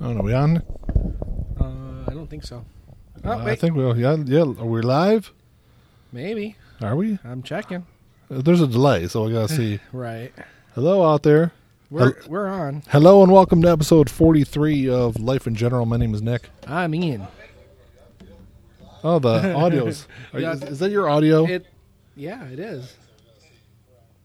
[0.00, 0.22] I don't know.
[0.24, 0.56] We on?
[1.60, 2.64] Uh, I don't think so.
[3.24, 3.58] Oh, Uh, I wait.
[3.58, 3.94] think we are.
[3.96, 4.40] Yeah, yeah.
[4.42, 5.32] Are we live?
[6.12, 6.56] Maybe.
[6.80, 7.18] Are we?
[7.24, 7.86] I'm checking.
[8.30, 9.80] Uh, There's a delay, so we gotta see.
[9.92, 10.32] Right.
[10.74, 11.52] Hello out there.
[11.90, 12.82] We're we're on.
[12.88, 15.84] Hello and welcome to episode 43 of Life in General.
[15.86, 16.48] My name is Nick.
[16.66, 17.26] I'm Ian.
[19.02, 20.06] Oh, the audios.
[20.32, 20.52] Are you- Yeah.
[20.54, 21.44] is that your audio?
[21.46, 21.66] It.
[22.16, 22.94] Yeah, it is.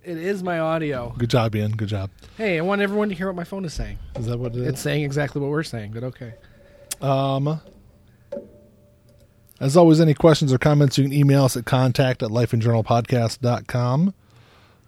[0.05, 1.15] It is my audio.
[1.17, 1.71] Good job, Ian.
[1.71, 2.11] Good job.
[2.37, 3.97] Hey, I want everyone to hear what my phone is saying.
[4.15, 4.67] Is that what it is?
[4.67, 6.35] It's saying exactly what we're saying, but okay.
[7.01, 7.59] Um,
[9.59, 14.13] as always, any questions or comments, you can email us at contact at lifeingeneralpodcast.com.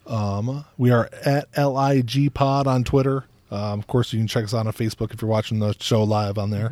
[0.06, 3.26] Um, we are at LIG Pod on Twitter.
[3.50, 6.04] Um, of course, you can check us out on Facebook if you're watching the show
[6.04, 6.72] live on there.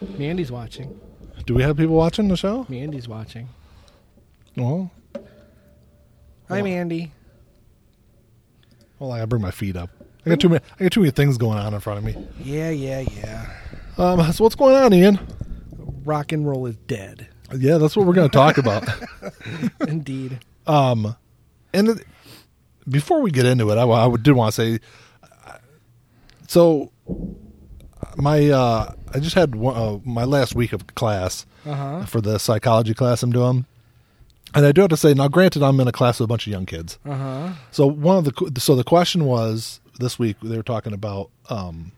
[0.00, 0.98] Mandy's watching.
[1.46, 2.66] Do we have people watching the show?
[2.68, 3.48] Mandy's watching.
[4.56, 4.90] Well,
[6.48, 7.12] Hi, Mandy.
[8.98, 9.90] Well, I bring my feet up.
[10.26, 10.64] I got too many.
[10.78, 12.26] I got too many things going on in front of me.
[12.42, 13.50] Yeah, yeah, yeah.
[13.96, 15.18] Um, so what's going on, Ian?
[16.04, 17.28] Rock and roll is dead.
[17.56, 18.86] Yeah, that's what we're going to talk about.
[19.88, 20.38] Indeed.
[20.66, 21.16] Um,
[21.72, 22.06] and it,
[22.88, 24.80] before we get into it, I, I did want to say,
[25.46, 25.52] uh,
[26.46, 26.92] so
[28.16, 32.04] my uh, I just had one, uh, my last week of class Uh huh.
[32.06, 33.64] for the psychology class I'm doing,
[34.54, 35.28] and I do have to say now.
[35.28, 37.52] Granted, I'm in a class with a bunch of young kids, Uh huh.
[37.70, 41.92] so one of the so the question was this week they were talking about um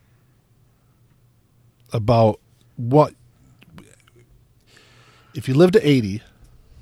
[1.93, 2.41] about
[2.77, 3.15] what
[5.35, 6.23] if you live to 80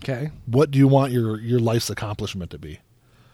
[0.03, 0.31] Okay.
[0.47, 2.79] what do you want your your life's accomplishment to be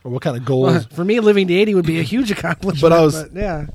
[0.03, 2.31] or what kind of goals Well, for me, living to 80 would be a huge
[2.37, 2.81] accomplishment.
[2.81, 3.67] But I was- yeah,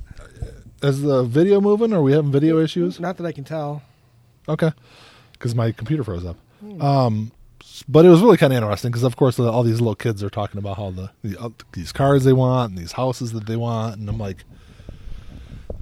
[0.81, 3.81] is the video moving are we having video issues not that I can tell.
[4.47, 4.71] okay
[5.33, 6.37] because my computer froze up
[6.81, 7.38] um s-
[7.87, 10.29] but it was really kind of interesting because of course all these little kids are
[10.29, 13.55] talking about how the, the uh, these cars they want and these houses that they
[13.55, 14.43] want and i'm like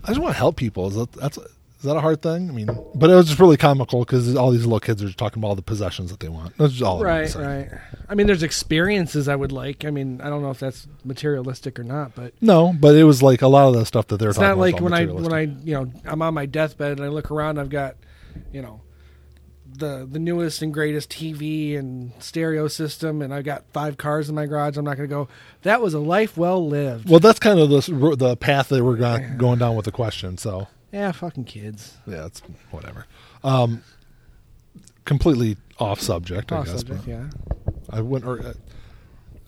[0.03, 0.87] i just want to help people.
[0.87, 2.49] Is that that's is that a hard thing?
[2.49, 5.17] I mean but it was just really comical because all these little kids are just
[5.17, 6.57] talking about all the possessions that they want.
[6.57, 7.69] That's just all I Right,
[8.09, 9.85] I mean, there's experiences I would like.
[9.85, 13.21] I mean, I don't know if that's materialistic or not, but no but it was
[13.21, 15.05] like a lot of the stuff that they're it's talking not about like when I
[15.05, 17.95] when I you know I'm on my deathbed and I look around, I've got
[18.51, 18.81] you know
[19.75, 24.35] the the newest and greatest TV and stereo system, and I've got five cars in
[24.35, 24.77] my garage.
[24.77, 25.27] I'm not going to go.
[25.63, 27.09] That was a life well lived.
[27.09, 30.37] Well, that's kind of the the path that we're going going down with the question.
[30.37, 31.97] So yeah, fucking kids.
[32.05, 32.41] yeah, it's
[32.71, 33.05] whatever.
[33.43, 33.83] Um,
[35.05, 36.79] completely off subject, I Off guess.
[36.79, 37.29] subject, yeah.
[37.89, 38.25] I went.
[38.25, 38.53] Or,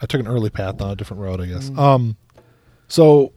[0.01, 1.69] I took an early path on a different road, I guess.
[1.69, 1.77] Mm.
[1.77, 2.17] Um,
[2.87, 3.33] so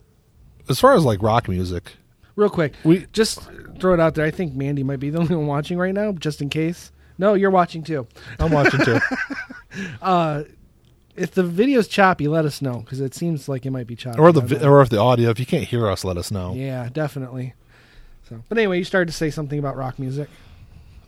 [0.69, 1.97] as far as like rock music,
[2.37, 3.41] Real quick, we just
[3.79, 4.25] throw it out there.
[4.25, 6.93] I think Mandy might be the only one watching right now, just in case.
[7.19, 8.07] No, you're watching too.
[8.39, 8.99] I'm watching too.
[10.03, 10.43] Uh,
[11.17, 14.19] if the video's choppy, let us know because it seems like it might be choppy.
[14.19, 16.53] or the vi- or if the audio, if you can't hear us, let us know.
[16.53, 17.55] yeah, definitely.
[18.29, 20.29] So, but anyway, you started to say something about rock music.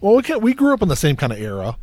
[0.00, 1.76] Well, we can, we grew up in the same kind of era.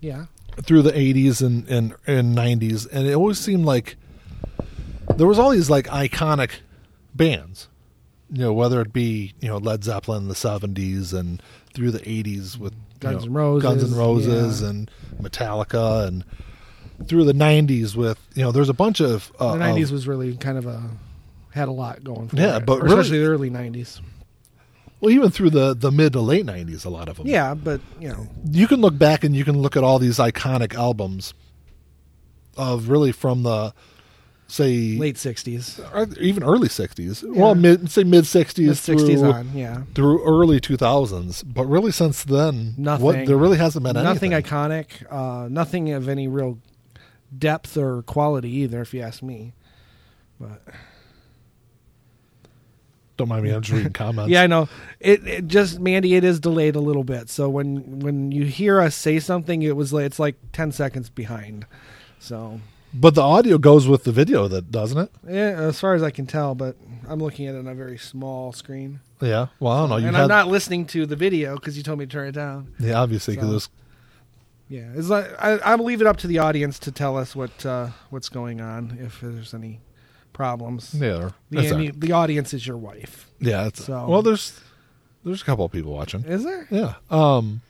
[0.00, 0.24] Yeah,
[0.62, 3.96] through the 80s and, and, and 90s and it always seemed like
[5.16, 6.50] there was all these like iconic
[7.14, 7.68] bands
[8.34, 11.40] you know whether it be you know led zeppelin in the 70s and
[11.72, 14.68] through the 80s with Guns N' Roses, guns and roses yeah.
[14.68, 14.90] and
[15.20, 16.24] metallica and
[17.06, 20.36] through the 90s with you know there's a bunch of uh, the '90s was really
[20.36, 20.82] kind of a
[21.52, 24.00] had a lot going for Yeah, it, but really- especially the early '90s.
[25.00, 27.80] well even through the the mid to late 90s a lot of them Yeah, but
[28.00, 31.34] you know, you can look back and you can look at all these iconic albums
[32.56, 33.74] of really from the
[34.46, 39.50] say late '60s, or even early 60s well mid say mid 60s '60s through, on.
[39.54, 43.04] Yeah, through early 2000s but really since then Nothing.
[43.04, 46.58] what there really hasn't been nothing anything iconic, uh, nothing of any real
[47.36, 49.54] depth or quality either, if you ask me.
[50.38, 50.62] But
[53.16, 54.68] don't mind me i'm just reading comments Yeah, I know.
[54.98, 56.16] It, it just Mandy.
[56.16, 57.30] It is delayed a little bit.
[57.30, 61.08] So when when you hear us say something, it was like it's like ten seconds
[61.10, 61.66] behind.
[62.18, 62.60] So
[62.96, 66.10] but the audio goes with the video that doesn't it yeah, as far as I
[66.10, 66.76] can tell, but
[67.08, 70.06] I'm looking at it on a very small screen, yeah well i don't know you
[70.06, 72.32] and had I'm not listening to the video because you told me to turn it
[72.32, 72.72] down.
[72.78, 73.68] yeah obviously because So- it's
[74.68, 77.66] Yeah, it's like I, I'll leave it up to the audience to tell us what
[77.66, 79.80] uh, what's going on if there's any
[80.32, 80.94] problems.
[80.94, 83.28] yeah The, any- the audience is your wife.
[83.40, 84.60] yeah it's So- well there's
[85.24, 86.66] there's a couple of people watching Is there?
[86.70, 87.60] yeah um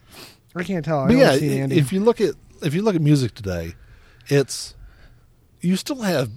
[0.54, 1.00] I can't tell.
[1.00, 1.78] I but yeah see Andy.
[1.78, 3.74] if you look at if you look at music today
[4.28, 4.74] it's
[5.60, 6.30] you still have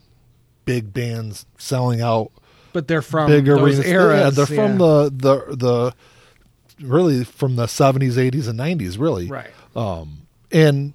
[0.65, 2.31] big bands selling out
[2.73, 3.85] but they're from big those arenas.
[3.85, 4.19] eras.
[4.19, 4.77] yeah, they're from yeah.
[4.77, 5.95] the the the
[6.85, 8.97] really from the seventies, eighties, and nineties.
[8.97, 9.49] Really, right.
[9.75, 10.93] Um, and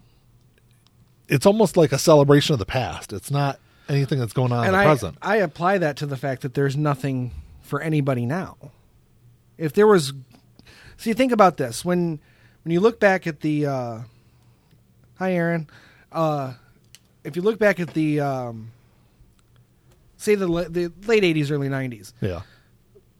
[1.28, 3.12] it's almost like a celebration of the past.
[3.12, 3.58] It's not
[3.88, 5.18] anything that's going on in the I, present.
[5.22, 8.56] I apply that to the fact that there's nothing for anybody now.
[9.58, 10.12] If there was
[11.02, 12.20] See, think about this when
[12.62, 13.66] when you look back at the.
[13.66, 13.98] Uh,
[15.16, 15.68] hi, Aaron.
[16.12, 16.52] Uh,
[17.24, 18.70] if you look back at the um,
[20.16, 22.42] say the the late '80s, early '90s, Yeah.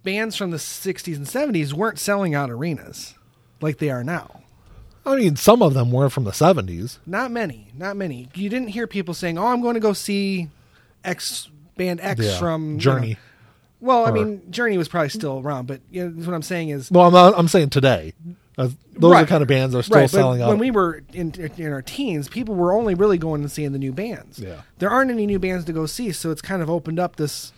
[0.03, 3.15] bands from the '60s and '70s weren't selling out arenas
[3.61, 4.41] like they are now.
[5.05, 6.99] I mean, some of them were from the 70s.
[7.07, 8.29] Not many, not many.
[8.37, 10.49] You didn't hear people saying, "Oh, I'm going to go see
[11.05, 12.39] X band X Yeah.
[12.39, 13.11] from you Journey.
[13.15, 13.17] know.
[13.81, 16.89] Well, I mean, Journey was probably still around, but you know, what I'm saying is,
[16.89, 18.15] Well, I'm, I'm saying today.
[18.65, 19.21] Uh, those are Right.
[19.23, 20.49] the kind of bands that are still right, but selling out.
[20.51, 23.79] when we were in, in our teens, people were only really going and seeing the
[23.79, 24.39] new bands.
[24.39, 24.63] Yeah.
[24.79, 27.53] There aren't any new bands to go see, so it's kind of opened up this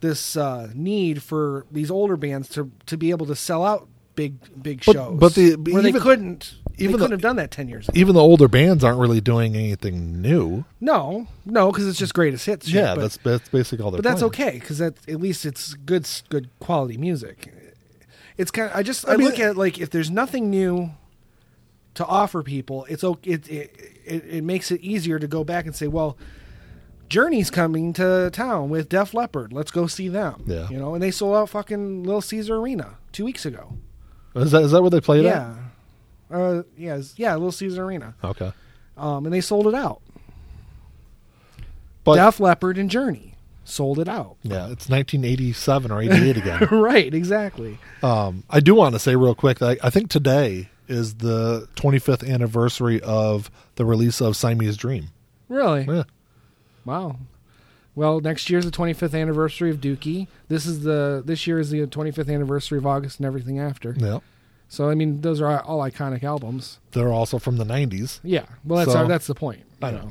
[0.00, 4.34] this uh, need for these older bands to to be able to sell out big
[4.62, 5.16] big But- shows.
[5.18, 7.98] but the- where they couldn't they even couldn't the- have done that ten years ago.
[7.98, 10.64] Even the older bands aren't really doing anything new.
[10.80, 12.66] No, no, because it's just greatest hits.
[12.66, 15.46] shit, yeah, but, that's that's basically all they're but that's okay because that at least
[15.46, 17.53] it's good good quality music.
[18.36, 20.50] It's kind of I just I, I mean- look at it like if there's nothing
[20.50, 20.90] new
[21.94, 23.32] to offer people, it's okay.
[23.32, 26.18] It, it it it makes it easier to go back and say, well,
[27.08, 29.52] Journey's coming to town with Def Leppard.
[29.52, 30.42] Let's go see them.
[30.46, 30.68] Yeah.
[30.68, 33.76] you know, and they sold out fucking Little Caesar Arena two weeks ago.
[34.34, 35.54] Is that is that where they played yeah,
[36.30, 38.16] uh, yeah, yeah, Little Caesar Arena.
[38.24, 38.52] Okay.
[38.96, 40.00] Um, and they sold it out.
[42.02, 43.33] But Def Leppard and Journey
[43.64, 44.36] sold it out.
[44.42, 46.68] yeah, it's 1987 or 88 again.
[46.70, 47.78] right, exactly.
[48.02, 51.66] Um, I do want to say real quick that I, I think today is the
[51.76, 55.08] 25th anniversary of the release of Siamese Dream.
[55.48, 55.84] Really?
[55.88, 56.04] Yeah.
[56.84, 57.16] Wow.
[57.94, 60.26] Well, next year's the 25th anniversary of Dookie.
[60.48, 63.94] This is the this year is the 25th anniversary of August and everything after.
[63.98, 64.18] Yeah.
[64.68, 66.80] So I mean, those are all iconic albums.
[66.90, 68.18] They're also from the 90s.
[68.24, 68.46] Yeah.
[68.64, 69.62] Well, that's So- our, that's the point.
[69.80, 70.10] I you know.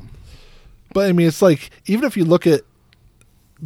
[0.94, 2.62] But I mean, it's like even if you look at,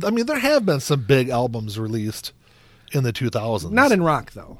[0.04, 2.32] I mean, there have been some big albums released
[2.92, 3.70] in the 2000s.
[3.70, 4.58] Not in rock though.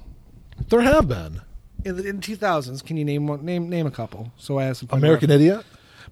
[0.69, 1.41] there have been
[1.85, 3.45] In the in 2000s, can you name one?
[3.45, 4.33] Name name a couple.
[4.37, 4.89] So I have some.
[4.93, 5.31] American.
[5.31, 5.65] Idiot.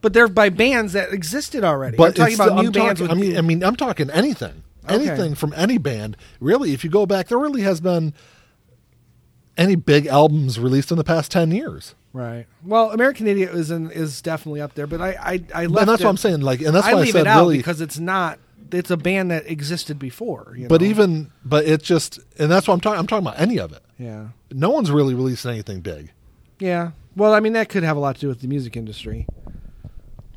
[0.02, 1.96] But they're by bands that existed already.
[1.96, 3.00] But I'm talking about the- new I'm bands.
[3.00, 4.94] talking- with I mean, I mean, I'm talking anything, Okay.
[4.94, 6.16] anything from any band.
[6.38, 8.12] Really, if you go back, there really has been
[9.56, 11.94] any big albums released in the past 10 years.
[12.12, 12.46] right.
[12.64, 14.86] Well, American Idiot is in, is definitely up there.
[14.86, 16.40] But I I, I And that's it, what I'm saying.
[16.42, 17.56] Like, and that's why I leave said it out really.
[17.56, 18.38] because it's not.
[18.72, 20.54] It's a band that existed before.
[20.56, 22.98] You but even, but it's just, and that's what I'm talking.
[22.98, 23.82] I'm talking about any of it.
[23.98, 24.28] yeah.
[24.52, 26.12] No one's really releasing anything big.
[26.58, 26.92] Yeah.
[27.16, 29.26] Well, I mean, that could have a lot to do with the music industry.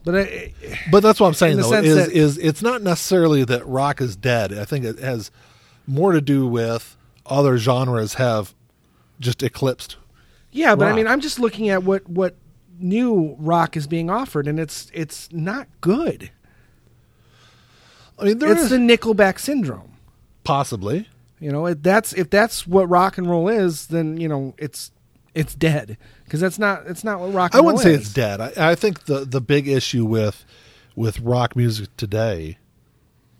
[0.04, 0.54] But I,
[0.92, 4.16] But that's what I'm saying though is that- is it's not necessarily that rock is
[4.16, 4.54] dead.
[4.54, 5.30] I think it has
[5.86, 8.54] more to do with other genres have
[9.20, 9.98] just eclipsed.
[10.52, 12.36] yeah, but I mean, I'm just looking at what what
[12.80, 16.32] new rock is being offered, and it's it's not good.
[18.22, 19.94] I mean, there it's is the Nickelback syndrome.
[20.44, 21.08] possibly.
[21.40, 24.92] You know, if that's if that's what rock and roll is, then you know it's
[25.34, 27.54] it's dead because that's not it's not what rock.
[27.54, 27.86] And roll is.
[27.86, 28.02] I wouldn't say is.
[28.02, 28.42] it's dead.
[28.42, 30.44] I, I think the the big issue with
[30.96, 32.58] with rock music today,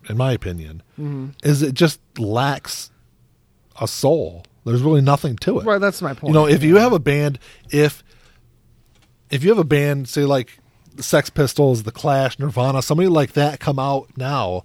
[0.08, 1.26] in my opinion, Mm-hmm.
[1.44, 2.90] is it just lacks
[3.80, 4.44] a soul.
[4.64, 5.66] There's really nothing to it.
[5.66, 6.28] Well, that's my point.
[6.28, 7.38] You know, if you have a band,
[7.70, 8.02] if
[9.30, 10.58] if you have a band, say like
[10.94, 14.64] the Sex Pistols, the Clash, Nirvana, somebody like that come out now,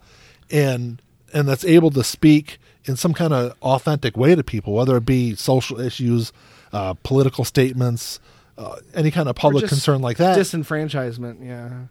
[0.52, 1.02] and
[1.34, 5.06] and that's able to speak in some kind of authentic way to people, whether it
[5.06, 6.32] be social issues,
[6.72, 8.20] uh, political statements,
[8.58, 11.46] uh, any kind of public concern like that, disenfranchisement.
[11.46, 11.88] Yeah,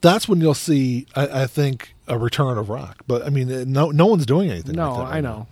[0.00, 3.02] that's when you'll see, I, I think, a return of rock.
[3.06, 4.76] But I mean, no, no one's doing anything.
[4.76, 5.46] no, like I right know, now.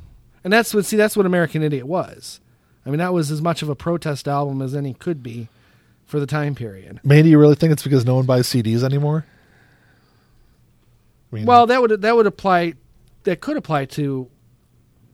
[0.44, 2.40] and that's what see that's what American Idiot was.
[2.84, 5.48] I mean, that was as much of a protest album as any could be
[6.06, 7.00] for the time period.
[7.04, 9.26] Man, do you really think it's because no one buys CDs anymore?
[11.32, 12.74] I mean, Well, that would that would apply.
[13.24, 14.28] That could apply to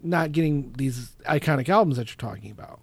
[0.03, 2.81] not getting these iconic albums that you're talking about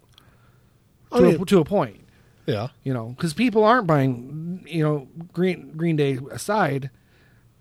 [1.12, 2.00] I to, mean, a, to a point.
[2.46, 2.68] yeah.
[2.82, 4.64] You know, because people aren't buying.
[4.68, 6.90] You know, Green Green Day aside,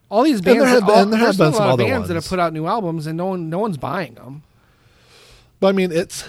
[0.10, 0.60] all these bands.
[0.62, 2.28] there have been- all, and there have been a some lot other bands that have
[2.28, 4.42] put out new albums, and no one no one's buying them,
[5.60, 6.28] But I mean, it's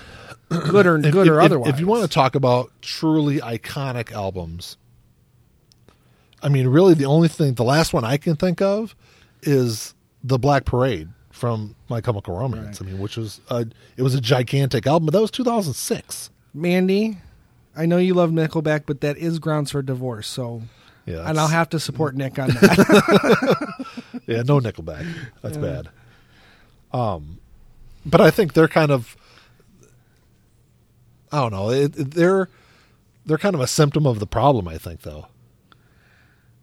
[0.50, 1.72] good or if, good if- or otherwise.
[1.74, 4.76] If you want to talk about truly iconic albums,
[6.42, 8.94] I mean, really, the only thing, the last one I can think of,
[9.42, 12.80] is the Black Parade from My Chemical Romance.
[12.80, 12.88] Right.
[12.88, 13.66] I mean, which was a,
[13.96, 16.30] it was a gigantic album, but that was 2006.
[16.54, 17.18] Mandy,
[17.76, 20.26] I know you love Nickelback, but that is grounds for divorce.
[20.28, 20.62] So,
[21.06, 23.86] Yeah, and I'll have to support Nick on that.
[24.26, 25.06] Yeah, no Nickelback.
[25.42, 25.88] That's bad.
[26.92, 27.38] Um,
[28.04, 29.16] but I think they're kind of,
[31.32, 32.48] I don't know, it, they're
[33.26, 34.66] they're kind of a symptom of the problem.
[34.68, 35.26] I think, though.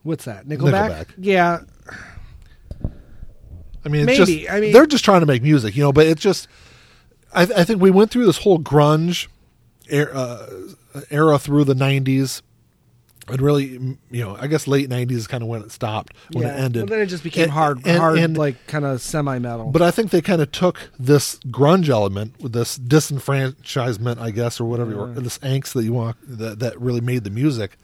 [0.04, 0.48] What's that?
[0.48, 0.90] Nickelback?
[0.90, 1.08] Nickelback.
[1.18, 1.60] Yeah,
[3.86, 4.40] I mean, it's Maybe.
[4.42, 5.94] just I mean- they're just trying to make music, you know.
[5.94, 6.48] But it's just,
[7.34, 9.28] I, I think we went through this whole grunge
[9.90, 12.42] era, uh, era through the '90s,
[13.30, 13.68] and really,
[14.12, 16.84] you know, I guess late '90s is kind of when it stopped, when it ended.
[16.84, 19.72] But then it just became And- hard, and- hard, and- like kind of semi metal.
[19.72, 24.60] But I think they kind of took this grunge element, with this disenfranchisement, I guess,
[24.60, 27.78] or whatever, or this angst that you want that, that really made the music.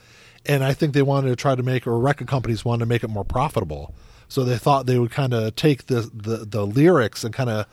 [0.45, 3.03] And I think they wanted to try to make, or record companies wanted to make
[3.03, 3.93] it more profitable.
[4.27, 7.65] So they thought they would kind of take the, the the lyrics and kind of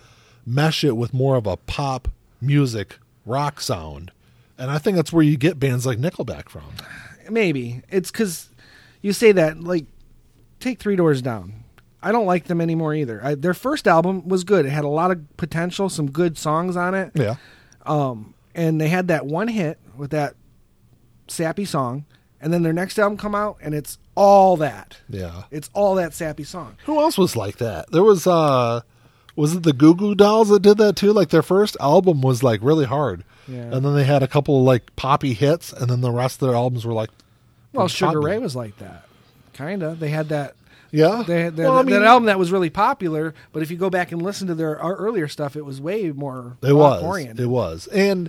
[0.47, 2.09] mesh it with more of a pop
[2.41, 4.11] music rock sound.
[4.59, 6.65] And I think that's where you get bands like Nickelback from.
[7.31, 8.51] Maybe it's because
[9.03, 9.61] you say that.
[9.63, 9.87] Like,
[10.59, 11.55] take Three Doors Down.
[12.03, 13.21] I don't like them anymore either.
[13.23, 14.65] I, their first album was good.
[14.65, 17.13] It had a lot of potential, some good songs on it.
[17.15, 17.37] Yeah.
[17.85, 20.35] Um, and they had that one hit with that
[21.29, 22.07] sappy song,
[22.41, 24.99] and then their next album come out, and it's all that.
[25.09, 25.45] Yeah.
[25.51, 26.77] It's all that sappy song.
[26.87, 27.91] Who else was like that?
[27.91, 28.81] There was uh
[29.41, 31.13] was it the Goo Goo Dolls that did that too?
[31.13, 33.25] Like their first album was like really hard.
[33.49, 33.63] Yeah.
[33.63, 36.49] And then they had a couple of like poppy hits and then the rest of
[36.49, 37.11] their albums were like
[37.73, 39.07] Well, Sugar pop Ray was like that.
[39.55, 39.97] Kinda.
[39.99, 40.55] They had that.
[40.91, 41.25] Yeah.
[41.27, 43.79] They had that, Well, I mean, that album that was really popular, but if you
[43.79, 47.03] go back and listen to their earlier stuff, it was way more it was.
[47.03, 47.41] oriented.
[47.41, 47.87] It was.
[47.89, 48.29] And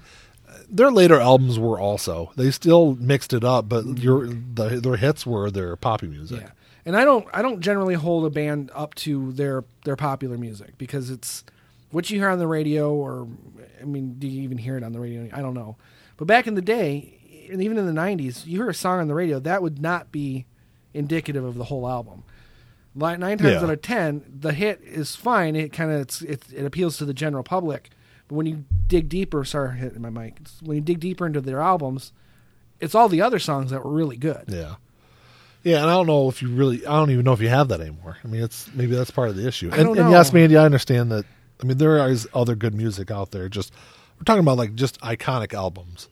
[0.69, 2.31] their later albums were also.
[2.35, 3.97] They still mixed it up, but mm-hmm.
[3.97, 6.41] your the, their hits were their poppy music.
[6.41, 6.49] Yeah,
[6.85, 10.77] and I don't I don't generally hold a band up to their their popular music
[10.77, 11.43] because it's
[11.91, 13.27] what you hear on the radio, or
[13.81, 15.29] I mean, do you even hear it on the radio?
[15.33, 15.75] I don't know.
[16.17, 19.07] But back in the day, and even in the '90s, you hear a song on
[19.07, 20.45] the radio that would not be
[20.93, 22.23] indicative of the whole album.
[22.95, 23.63] Li- Nine times Yeah.
[23.63, 25.55] out of ten, the hit is fine.
[25.55, 27.89] It kind of it's, it, it appeals to the general public.
[28.27, 30.39] But when you dig deeper, sorry, hitting my mic.
[30.61, 32.11] When you dig deeper into their albums,
[32.79, 34.45] it's all the other songs that were really good.
[34.47, 34.75] Yeah.
[35.63, 37.67] Yeah, and I don't know if you really I don't even know if you have
[37.69, 38.17] that anymore.
[38.23, 39.69] I mean it's maybe that's part of the issue.
[39.71, 41.25] And, and yes, Mandy, I understand that
[41.61, 43.47] I mean there is other good music out there.
[43.49, 43.71] Just
[44.19, 46.09] we're talking about like just iconic albums.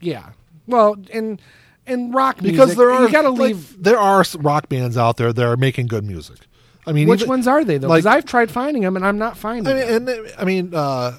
[0.00, 0.30] Yeah.
[0.66, 1.40] Well, and
[1.86, 3.82] and rock Because music, there are you got to like, leave.
[3.82, 6.38] there are rock bands out there that are making good music.
[6.86, 7.88] I mean which even- ones are they though?
[7.88, 10.08] like- Because I've tried finding them and I'm not finding I mean them.
[10.24, 11.18] and I mean uh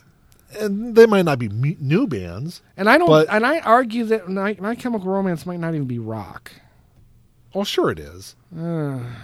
[0.60, 2.62] and they might not be new bands.
[2.78, 3.08] And I don't.
[3.08, 6.52] but- and I argue that My, My Chemical Romance might not even be rock.
[7.54, 8.36] Well, sure it is.
[8.58, 8.62] Uh,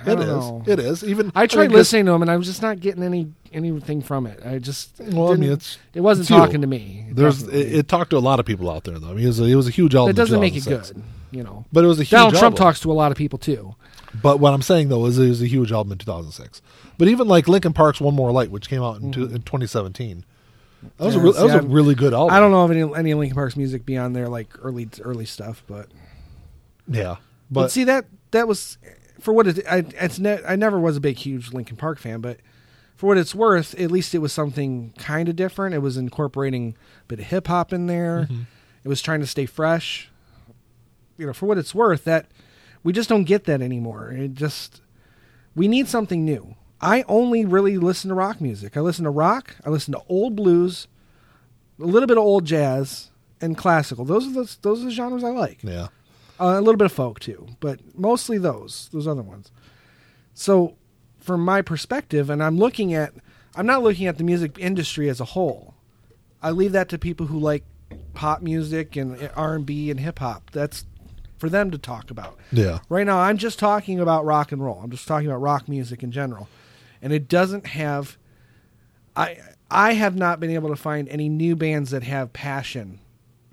[0.06, 0.26] I It is.
[0.28, 0.64] know.
[0.66, 1.04] It is.
[1.04, 3.28] Even I tried mean, 'cause- listening to him, and I was just not getting any
[3.54, 4.42] anything from it.
[4.46, 6.36] I just Well, I mean, it's it wasn't it's you.
[6.38, 7.06] talking to me.
[7.12, 9.12] There's it, it talked to a lot of people out there though.
[9.12, 10.10] I mean, it was a, it was a huge album.
[10.12, 11.02] in doesn't make it good.
[11.32, 12.58] You know, But it was a huge Donald Trump album.
[12.58, 13.76] talks to a lot of people too.
[14.22, 16.62] But what I'm saying though is it was a huge album in 2006.
[16.98, 20.24] But even like Linkin Park's One More Light, which came out in, two, in 2017,
[20.98, 22.34] that was a re- that was see, a I'm- really good album.
[22.36, 25.64] I don't know of any any Linkin Park's music beyond their like early early stuff,
[25.68, 25.88] but
[26.90, 27.16] Yeah,
[27.52, 28.78] But, but, see that that was
[29.20, 29.66] for what it.
[29.70, 32.38] I it's ne- I never was a big huge Linkin Park fan, but
[32.96, 35.76] for what it's worth, at least it was something kind of different.
[35.76, 38.28] It was incorporating a bit of hip hop in there.
[38.30, 38.42] Mm-hmm.
[38.84, 40.10] It was trying to stay fresh.
[41.18, 42.28] You know, for what it's worth, that
[42.84, 44.12] we just don't get that anymore.
[44.12, 44.82] It just
[45.56, 46.56] we need something new.
[46.80, 48.78] I only really listen to rock music.
[48.78, 49.56] I listen to rock.
[49.66, 50.88] I listen to old blues,
[51.82, 53.10] a little bit of old jazz,
[53.42, 54.06] and classical.
[54.06, 55.64] Those are the those are the genres I like.
[55.64, 55.88] yeah,
[56.40, 59.52] Uh, a little bit of folk too, but mostly those those other ones.
[60.34, 60.76] So,
[61.20, 63.14] from my perspective, and I'm looking at,
[63.56, 65.74] I'm not looking at the music industry as a whole.
[66.42, 67.64] I leave that to people who like
[68.14, 70.52] pop music and R and B and hip hop.
[70.52, 70.86] That's
[71.38, 72.38] for them to talk about.
[72.52, 74.80] yeah, Right now, I'm just talking about rock and roll.
[74.84, 76.48] I'm just talking about rock music in general,
[77.02, 78.18] and it doesn't have.
[79.16, 79.40] I
[79.70, 83.00] I have not been able to find any new bands that have passion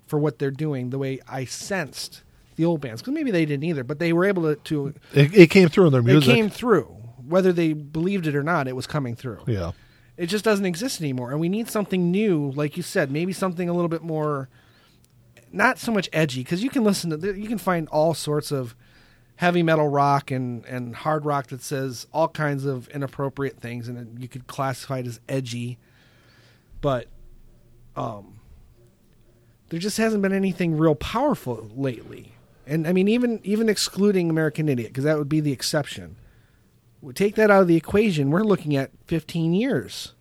[0.05, 2.21] for what they're doing the way I sensed
[2.55, 4.55] the old bands because maybe they didn't either, but they were able to.
[4.55, 6.29] to it, it came through in their music.
[6.29, 6.83] it came through,
[7.27, 8.67] whether they believed it or not.
[8.67, 9.41] It was coming through.
[9.47, 9.71] yeah,
[10.17, 13.67] It just doesn't exist anymore, and we need something new, like you said, maybe something
[13.67, 14.49] a little bit more,
[15.51, 18.75] not so much edgy, because you can listen to, you can find all sorts of
[19.37, 24.21] heavy metal rock and and hard rock that says all kinds of inappropriate things, and
[24.21, 25.77] you could classify it as edgy,
[26.79, 27.07] but,
[27.97, 28.39] um,
[29.69, 32.31] there just hasn't been anything real powerful lately,
[32.67, 36.15] and I mean even even excluding American Idiot, because that would be the exception.
[37.01, 40.13] We take that out of the equation, we're looking at 15 years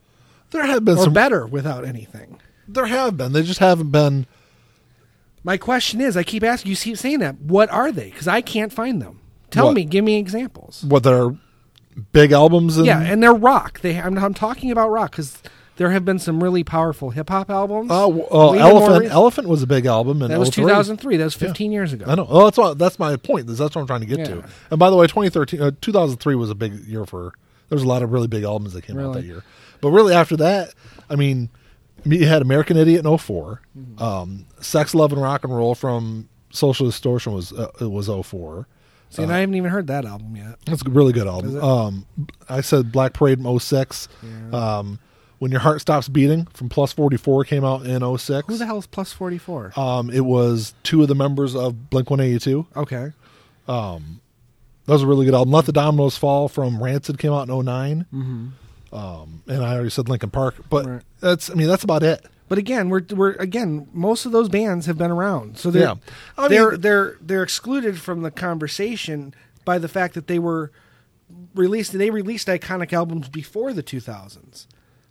[0.55, 1.13] there have been or some.
[1.13, 2.41] better without anything.
[2.69, 3.33] There have been.
[3.33, 4.27] They just haven't been.
[5.43, 7.41] My question is, I keep asking you, keep saying that.
[7.41, 8.11] What are they?
[8.11, 9.21] Because I can't find them.
[9.51, 9.75] Tell What?
[9.75, 10.83] me, give me examples.
[10.87, 11.37] What are
[12.13, 13.81] big albums and yeah, and they're rock.
[13.81, 15.43] They, I'm, I'm talking about rock because
[15.77, 17.91] there have been some really powerful hip hop albums.
[17.91, 21.17] uh, uh, Even Elephant Elephant was a big album and That was 2003.
[21.17, 22.05] That was 15 years ago.
[22.09, 22.27] I know.
[22.29, 23.47] Oh, that's what that's my point.
[23.47, 24.45] That's what I'm trying to get to.
[24.71, 27.33] And by the way, 2013, uh, 2003 was a big year for.
[27.71, 29.43] There was a lot of really big albums that came out that year.
[29.81, 30.75] But really, after that,
[31.09, 31.49] I mean,
[32.05, 33.63] you had American Idiot in 4
[33.99, 38.69] Um, Sex, Love, and Rock and Roll from Social Distortion was uh, it was 04.
[39.11, 40.57] See, and I haven't even heard that album yet.
[40.67, 41.57] That's a really good album.
[41.63, 42.07] Um,
[42.49, 44.09] I said Black Parade in 06.
[44.53, 44.99] Um,
[45.45, 48.49] when Your Heart Stops Beating from Plus 44 came out in 06.
[48.49, 49.79] Who the hell is plus forty four?
[49.79, 52.67] Um, it was two of the members of Blink 182.
[52.75, 53.13] okay.
[53.67, 54.01] That
[54.93, 55.53] was a really good album.
[55.53, 58.47] Let the Dominoes Fall from Rancid came out in 9 Mm-hmm.
[58.97, 61.03] Um, and I already said Linkin Park, but Right.
[61.21, 62.25] that's I mean that's about it.
[62.49, 65.95] But again, we're we're again most of those bands have been around, so they're Yeah.
[66.39, 69.35] I they're mean- they're they're excluded from the conversation
[69.65, 70.71] by the fact that they were
[71.55, 71.93] released.
[71.93, 74.67] They released iconic albums before the 2000s.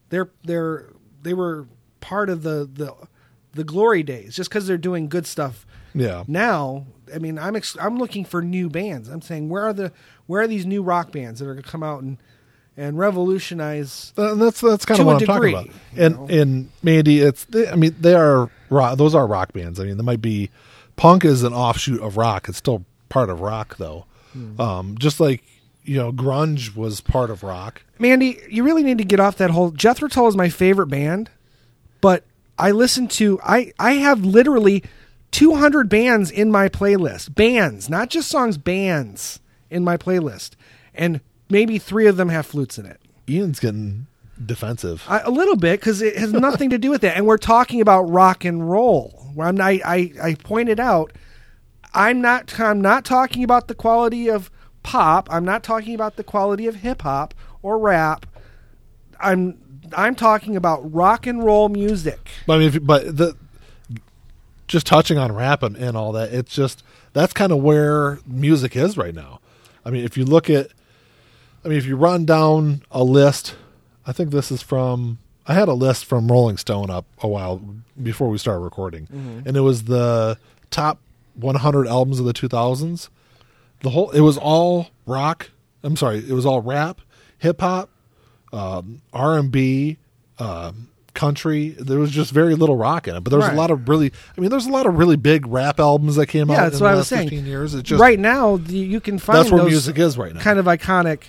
[0.09, 0.89] They're they're
[1.21, 1.67] they were
[2.01, 2.93] part of the the
[3.53, 4.35] the glory days.
[4.35, 6.23] Just because they're doing good stuff Yeah.
[6.27, 9.07] now, I mean, I'm ex- I'm looking for new bands.
[9.09, 9.91] I'm saying where are the
[10.25, 12.17] where are these new rock bands that are going to come out and
[12.75, 15.69] and revolutionize And that's that's kind of what I'm talking degree, about.
[15.95, 16.27] And know?
[16.27, 18.97] and Mandy, it's they, I mean they are rock.
[18.97, 19.79] Those are rock bands.
[19.79, 20.49] I mean, there might be
[20.95, 22.49] punk is an offshoot of rock.
[22.49, 24.05] It's still part of rock though.
[24.33, 24.59] Hmm.
[24.59, 25.43] Um, just like
[25.83, 27.83] you know, grunge was part of rock.
[28.03, 31.29] Mandy, you really need to get off that whole Jethro Tull is my favorite band,
[32.01, 32.25] but
[32.59, 34.83] I listen to I I have literally
[35.31, 37.33] 200 bands in my playlist.
[37.33, 40.51] Bands, not just songs, bands in my playlist.
[40.93, 42.99] And maybe 3 of them have flutes in it.
[43.29, 44.07] Ian's getting
[44.45, 45.05] defensive.
[45.07, 47.15] I, a little bit cuz it has nothing to do with that.
[47.15, 49.31] And we're talking about rock and roll.
[49.33, 51.13] Where I'm I I, I pointed out
[51.93, 54.51] I'm not I'm not talking about the quality of
[54.83, 55.29] pop.
[55.31, 57.33] I'm not talking about the quality of hip hop
[57.63, 58.27] or rap.
[59.19, 59.57] I'm
[59.95, 62.29] I'm talking about rock and roll music.
[62.45, 63.35] But I mean, if, but the
[64.67, 68.75] just touching on rap and, and all that, it's just that's kind of where music
[68.75, 69.39] is right now.
[69.85, 70.67] I mean, if you look at,
[71.63, 73.55] I mean, if you run down a list,
[74.05, 75.19] I think this is from.
[75.45, 77.61] I had a list from Rolling Stone up a while
[78.01, 79.45] before we started recording, mm-hmm.
[79.45, 80.37] and it was the
[80.71, 80.99] top
[81.35, 83.09] 100 albums of the 2000s.
[83.81, 85.51] The whole it was all rock.
[85.83, 87.01] I'm sorry, it was all rap,
[87.43, 87.89] hip hop,
[88.51, 89.97] um, R and B,
[90.39, 91.69] um, country.
[91.79, 93.53] There was just very little rock in it, but there was Right.
[93.55, 94.11] a lot of really.
[94.35, 96.53] I mean, there's a lot of really big rap albums that came out.
[96.55, 97.29] Yeah, that's in what the I was saying.
[97.45, 97.79] years.
[97.83, 100.39] Just right now, you can find that's where music is right now.
[100.41, 101.23] kind of iconic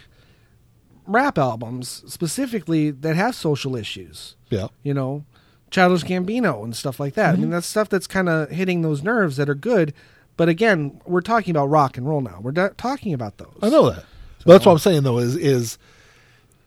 [1.06, 4.36] rap albums specifically that have social issues.
[4.50, 5.24] yeah, you know,
[5.70, 7.30] Childish Gambino and stuff like that.
[7.30, 7.40] I Mm-hmm.
[7.42, 9.92] mean, that's stuff that's kind of hitting those nerves that are good.
[10.36, 12.38] But again, we're talking about rock and roll now.
[12.40, 13.54] We're not talking about those.
[13.62, 14.04] I know that.
[14.46, 15.18] But that's what I'm saying though.
[15.18, 15.78] Is is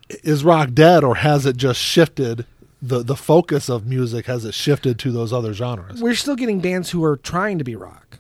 [0.10, 2.46] is rock dead, or has it just shifted?
[2.82, 6.02] The the focus of music has it shifted to those other genres?
[6.02, 8.20] We're still getting bands who are trying to be rock,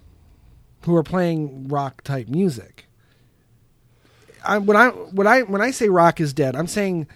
[0.86, 2.86] who are playing rock type music.
[4.44, 7.08] I, when I when I when I say rock is dead, I'm saying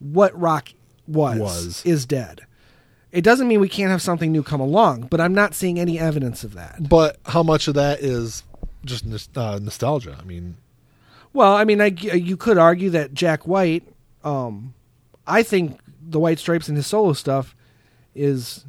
[0.00, 0.70] what rock
[1.06, 1.86] was, Was.
[1.86, 2.42] is dead.
[3.12, 5.98] It doesn't mean we can't have something new come along, but I'm not seeing any
[5.98, 6.88] evidence of that.
[6.88, 8.44] But how much of that is
[8.84, 9.04] just
[9.36, 10.16] uh, nostalgia?
[10.20, 10.56] I mean,
[11.32, 13.82] Well, I mean, I, you could argue that Jack White,
[14.24, 14.74] um,
[15.26, 17.54] I think the White Stripes and his solo stuff
[18.14, 18.64] is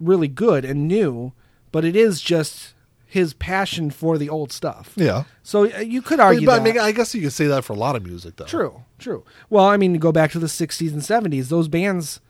[0.00, 1.32] really good and new,
[1.72, 2.74] but it is just
[3.06, 4.92] his passion for the old stuff.
[4.96, 5.24] yeah.
[5.42, 6.64] So uh, you could argue but I that.
[6.64, 8.44] mean, I guess you could say that for a lot of music, though.
[8.44, 9.24] True, true.
[9.48, 11.48] Well, I mean, go back to the 60s and 70s.
[11.48, 12.20] Those bands,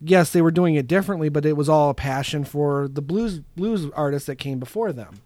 [0.00, 3.40] yes, they were doing it differently, but it was all a passion for the blues
[3.56, 5.20] blues artists that came before them.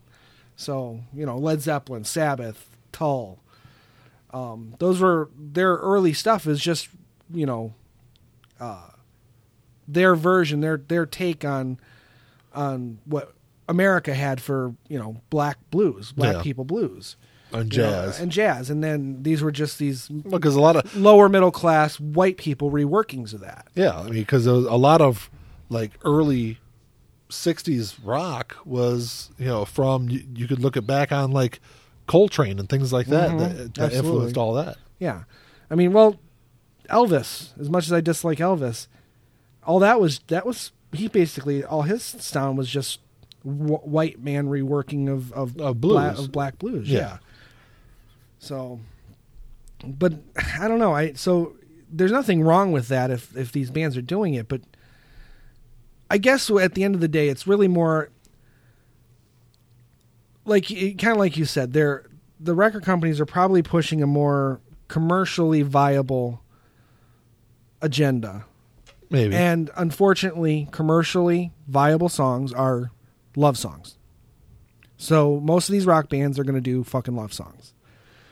[0.57, 3.39] So, you know, Led Zeppelin, Sabbath, Tull.
[4.37, 6.89] Um, those were their early stuff is just,
[7.33, 7.75] you know,
[8.61, 8.89] uh,
[9.89, 11.79] their version, their their take on
[12.55, 13.33] on what
[13.69, 16.43] America had for, you know, black blues, black Yeah.
[16.43, 17.17] people blues.
[17.53, 18.21] And you know, jazz.
[18.21, 21.99] and jazz, and then these were just these because a lot of lower middle class
[22.01, 23.69] white people reworkings of that.
[23.77, 25.31] yeah, I mean, because a lot of
[25.71, 26.59] like early
[27.31, 31.61] '60s rock was you know from you, you could look it back on like
[32.07, 33.39] Coltrane and things like that Mhm.
[33.39, 34.77] that, that influenced all that.
[34.99, 35.25] Yeah,
[35.71, 36.17] I mean, well,
[36.89, 37.51] Elvis.
[37.59, 38.87] As much as I dislike Elvis,
[39.65, 43.01] all that was that was he basically all his sound was just
[43.45, 46.19] w- white man reworking of of, blues.
[46.19, 46.89] of black blues.
[46.89, 46.99] Yeah.
[47.01, 47.19] Yeah.
[48.39, 48.79] So,
[49.85, 50.15] but
[50.61, 50.95] I don't know.
[50.95, 51.57] I so
[51.91, 54.61] there's nothing wrong with that if if these bands are doing it, but
[56.11, 58.11] I guess at the end of the day, it's really more
[60.47, 61.73] like kind of like you said.
[61.73, 62.05] They're
[62.41, 66.43] the record companies are probably pushing a more commercially viable
[67.83, 68.45] agenda,
[69.11, 72.91] Maybe and unfortunately, commercially viable songs are
[73.37, 73.97] love songs.
[74.97, 77.73] So most of these rock bands are going to do fucking love songs.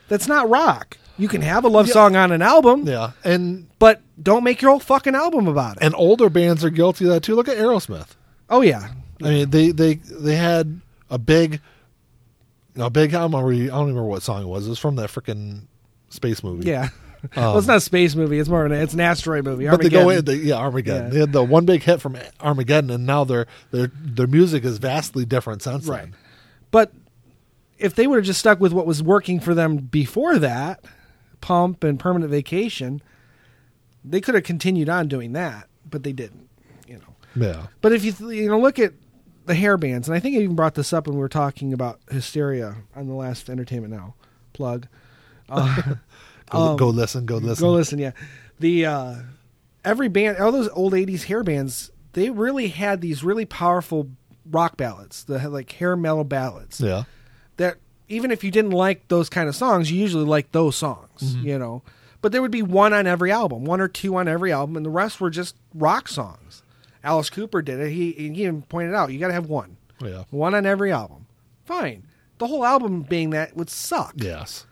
[0.07, 0.97] That's not rock.
[1.17, 4.71] You can have a love song on an album, Yeah, and but don't make your
[4.71, 5.83] whole fucking album about it.
[5.83, 7.35] and older bands are guilty of that too.
[7.35, 8.09] Look at Aerosmith.
[8.49, 8.89] oh yeah,
[9.23, 11.61] I mean, they they they had a big,
[12.77, 13.13] a big.
[13.13, 13.71] I don't remember.
[13.73, 14.65] I don't remember what song it was.
[14.67, 15.63] It was from that freaking
[16.09, 16.69] space movie.
[16.69, 16.89] yeah.
[17.35, 18.37] well, it's not a space movie.
[18.37, 19.67] It's more of an it's an asteroid movie.
[19.67, 20.25] Um, But they go in, Armageddon.
[20.41, 21.03] they, yeah, Armageddon.
[21.05, 21.09] Yeah.
[21.09, 24.77] They had the one big hit from Armageddon, and now their their their music is
[24.77, 26.01] vastly different since right.
[26.01, 26.15] then.
[26.71, 26.91] But
[27.79, 30.85] if they would have just stuck with what was working for them before that,
[31.41, 33.01] Pump and Permanent Vacation,
[34.03, 36.47] they could have continued on doing that, but they didn't.
[36.87, 37.15] You know.
[37.47, 38.93] Yeah, But if you th- you know look at
[39.45, 41.73] the hair bands, and I think I even brought this up when we were talking
[41.73, 44.15] about Hysteria on the last Entertainment Now
[44.53, 44.87] plug.
[45.49, 45.81] Uh,
[46.49, 47.63] go, Um, go listen, go listen.
[47.65, 48.11] Go listen, yeah.
[48.59, 49.15] The uh,
[49.83, 54.09] every band, all those old '80s hair bands, they really had these really powerful
[54.49, 56.79] rock ballads, the like hair metal ballads.
[56.81, 57.03] Yeah,
[57.57, 57.77] That
[58.07, 61.47] even if you didn't like those kind of songs, you usually liked those songs, Mm-hmm.
[61.47, 61.81] you know.
[62.21, 64.85] But there would be one on every album, one or two on every album, and
[64.85, 66.63] the rest were just rock songs.
[67.05, 67.91] Alice Cooper did it.
[67.91, 71.27] He, he even pointed out you got to have one, yeah, one on every album.
[71.63, 72.03] Fine.
[72.39, 74.65] The whole album being that would suck yes.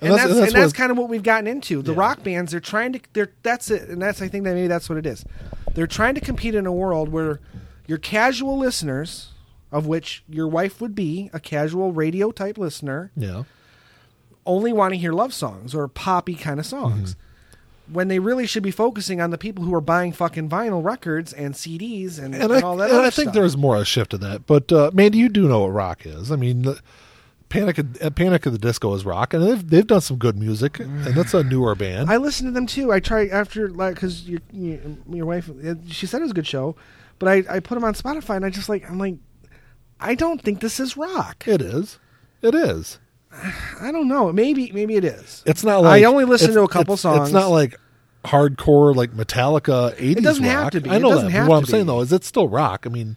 [0.00, 1.82] and, that's, and that's, what- kind of what we've gotten into.
[1.82, 1.98] The Yeah.
[1.98, 3.00] rock bands, they're trying to.
[3.12, 5.24] They're that's it, and that's I think that maybe that's what it is.
[5.74, 7.40] They're trying to compete in a world where
[7.86, 9.30] your casual listeners,
[9.72, 13.44] of which your wife would be a casual radio type listener, yeah.
[14.46, 17.14] only want to hear love songs or poppy kind of songs.
[17.14, 17.20] Mm-hmm.
[17.92, 21.32] When they really should be focusing on the people who are buying fucking vinyl records
[21.32, 22.90] and CDs and, and and I, all that.
[22.90, 23.34] and I think stuff.
[23.34, 24.46] there's more of a shift to that.
[24.46, 26.30] But uh, Mandy, you do know what rock is.
[26.32, 26.80] I mean, the-
[27.48, 30.38] Panic at, uh, Panic at the Disco is rock, and they've they've done some good
[30.38, 32.08] music, and that's a newer band.
[32.10, 32.90] I listened to them too.
[32.90, 34.78] I tried after like because your, your
[35.10, 36.76] your wife uh, she said it was a good show,
[37.18, 39.16] but I I put them on Spotify and I just like I'm like
[40.00, 41.44] I don't think this is rock.
[41.46, 41.98] it is,
[42.40, 42.98] it is.
[43.82, 44.32] I don't know.
[44.32, 45.42] Maybe maybe it is.
[45.44, 47.28] It's not like I only listened to a couple it's- songs.
[47.28, 47.76] It's not like
[48.24, 50.18] hardcore like Metallica eighties.
[50.18, 50.52] It doesn't rock.
[50.52, 50.90] have to be.
[50.90, 51.32] I know that.
[51.32, 51.88] but what I'm saying be.
[51.88, 52.84] though is it's still rock.
[52.86, 53.16] I mean,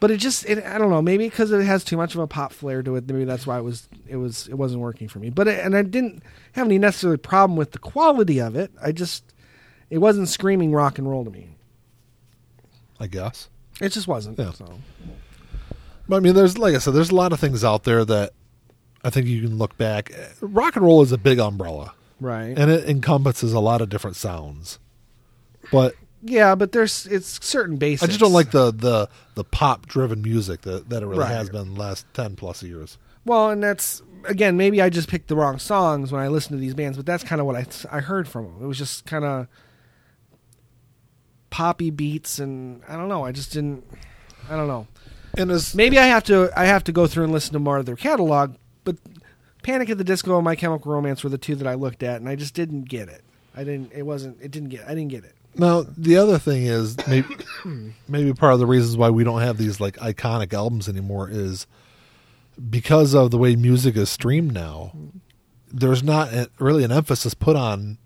[0.00, 1.02] But it just it, I don't know.
[1.02, 3.06] Maybe because it has too much of a pop flair to it.
[3.08, 5.30] Maybe that's why it was it was it wasn't working for me.
[5.30, 8.70] But it, and I didn't have any necessarily problem with the quality of it.
[8.82, 9.24] I just
[9.90, 11.50] it wasn't screaming rock and roll to me.
[13.00, 13.48] I guess.
[13.80, 14.38] It just wasn't.
[14.38, 14.52] Yeah.
[14.52, 14.78] So
[16.08, 18.32] But I mean, there's like I said, there's a lot of things out there that
[19.02, 20.12] I think you can look back.
[20.40, 21.92] Rock and roll is a big umbrella,
[22.24, 22.56] right.
[22.58, 24.78] and it encompasses a lot of different sounds.
[25.70, 28.02] But yeah, but there's it's certain basics.
[28.02, 31.30] I just don't like the the the pop driven music that that it really Right.
[31.32, 32.98] has been the last ten plus years.
[33.24, 36.60] Well, and that's again maybe I just picked the wrong songs when I listened to
[36.60, 38.56] these bands, but that's kind of what I I heard from them.
[38.62, 39.46] It was just kind of
[41.50, 43.24] poppy beats, and I don't know.
[43.24, 43.84] I just didn't.
[44.50, 44.86] I don't know.
[45.36, 47.78] And as Maybe I have to I have to go through and listen to more
[47.78, 48.96] of their catalog, but
[49.64, 52.20] Panic at the Disco and My Chemical Romance were the two that I looked at,
[52.20, 53.22] and I just didn't get it.
[53.56, 53.92] I didn't.
[53.92, 54.40] It wasn't.
[54.40, 54.84] It didn't get.
[54.86, 55.34] I didn't get it.
[55.56, 57.34] Now, the other thing is maybe
[58.08, 61.66] maybe part of the reasons why we don't have these like iconic albums anymore is
[62.70, 64.92] because of the way music is streamed now.
[65.72, 67.98] There's not a, really an emphasis put on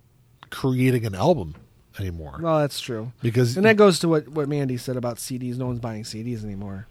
[0.50, 1.54] creating an album
[1.98, 3.12] anymore Well, that's true.
[3.20, 5.56] because And that goes to what what Mandy said about CDs.
[5.56, 6.86] No one's buying CDs anymore.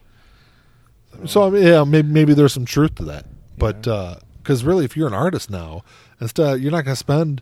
[1.26, 3.26] so mean, yeah maybe maybe there's some truth to that
[3.58, 5.84] but uh, because really if you're an artist now
[6.22, 7.42] instead you're not going to spend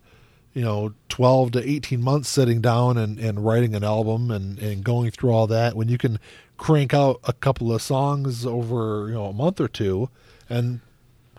[0.53, 4.83] you know 12 to 18 months sitting down and, and writing an album and, and
[4.83, 6.19] going through all that when you can
[6.57, 10.09] crank out a couple of songs over you know a month or two
[10.49, 10.79] and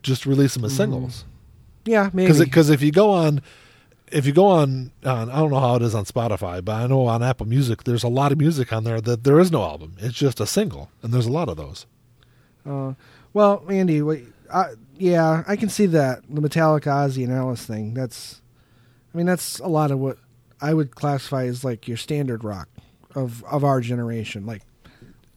[0.03, 1.25] just release them as singles
[1.85, 2.33] Yeah, maybe.
[2.45, 3.43] because if you go on
[4.13, 6.87] if you go on, on I don't know how it is on Spotify, but I
[6.87, 9.65] know on Apple Music there's a lot of music on there that there is no
[9.65, 9.97] album.
[9.99, 11.87] It's just a single, and there's a lot of those.
[12.65, 12.95] Uh,
[13.33, 17.95] well, Andy, wait, I, yeah, I can see that the Metallica Ozzy, and Alice thing.
[17.95, 18.41] That's,
[19.13, 20.19] I mean, that's a lot of what
[20.61, 22.69] I would classify as like your standard rock
[23.15, 24.63] of of our generation, like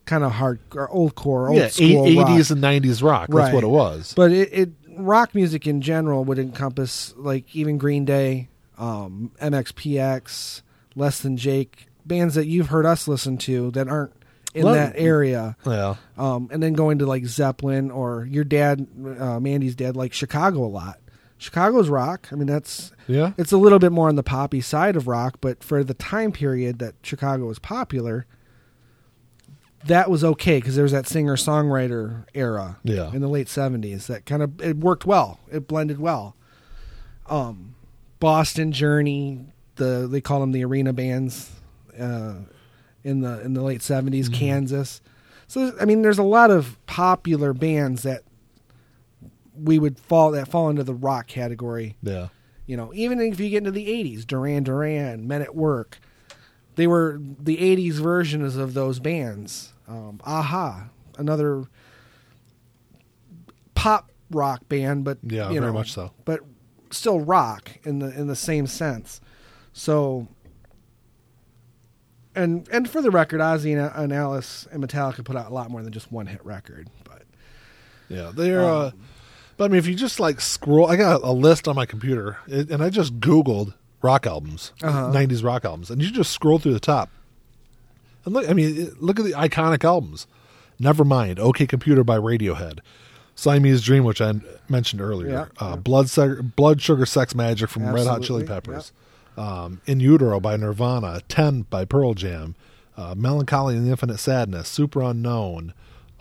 [0.06, 3.28] kind of hard or old core, old yeah, school 80s and 90s rock.
[3.28, 3.54] That's Right.
[3.54, 4.13] what it was.
[4.15, 10.62] But it, it rock music in general would encompass like even Green Day, um, MXPX,
[10.95, 14.13] Less Than Jake, bands that you've heard us listen to that aren't
[14.54, 15.56] in Well, that area.
[15.66, 18.88] yeah, um, and then going to like Zeppelin or your dad,
[19.20, 21.00] uh, Mandy's dad, like Chicago a lot.
[21.38, 22.28] Chicago's rock.
[22.32, 25.38] I mean, that's yeah, it's a little bit more on the poppy side of rock,
[25.40, 28.26] but for the time period that Chicago was popular,
[29.86, 33.12] that was okay because there was that singer songwriter era Yeah.
[33.14, 35.40] in the late seventies that kind of it worked well.
[35.52, 36.36] It blended well.
[37.30, 37.76] Um,
[38.20, 41.52] Boston Journey, the they call them the arena bands,
[41.98, 42.34] uh,
[43.04, 44.34] in the in the late 70s Mm-hmm.
[44.34, 45.02] Kansas.
[45.48, 48.24] So I mean, there's a lot of popular bands that
[49.56, 51.96] we would fall that fall into the rock category.
[52.02, 52.28] yeah.
[52.66, 55.98] You know, even if you get into the '80s, Duran Duran, Men at Work,
[56.76, 59.74] they were the '80s versions of those bands.
[59.88, 61.64] Um, a-ha, another
[63.74, 66.12] pop rock band, but Yeah, you very know, much so.
[66.26, 66.42] but
[66.92, 69.20] still rock in the in the same sense.
[69.74, 70.28] So,
[72.36, 75.70] and and for the record, Ozzy and, and Alice and Metallica put out a lot
[75.72, 76.88] more than just one hit record.
[77.04, 77.24] But
[78.08, 78.63] Yeah, they're.
[78.63, 78.94] uh, Um,
[79.58, 82.38] but I mean, if you just like scroll, I got a list on my computer,
[82.48, 85.12] and I just Googled rock albums, Uh-huh.
[85.12, 87.10] '90s rock albums, and you just scroll through the top,
[88.26, 88.50] and look.
[88.50, 90.28] I mean, look at the iconic albums.
[90.82, 92.80] Nevermind, OK Computer by Radiohead,
[93.36, 94.36] Siamese Dream, which I
[94.70, 95.76] mentioned earlier, Yeah, uh, yeah.
[95.76, 98.94] Blood, Blood Sugar Sex Magik from Red Hot Chili Absolutely, Peppers,
[99.39, 102.56] um, In Utero by Nirvana, Ten by Pearl Jam,
[102.97, 105.73] uh, Mellon Collie and the Infinite Sadness, Superunknown,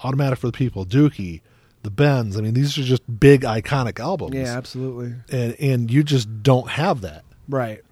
[0.04, 1.40] Automatic for the People, Dookie,
[1.82, 2.36] The Bends.
[2.36, 4.34] I mean, these are just big iconic albums.
[4.34, 7.24] yeah, absolutely, And, and you just don't have that.
[7.48, 7.82] right.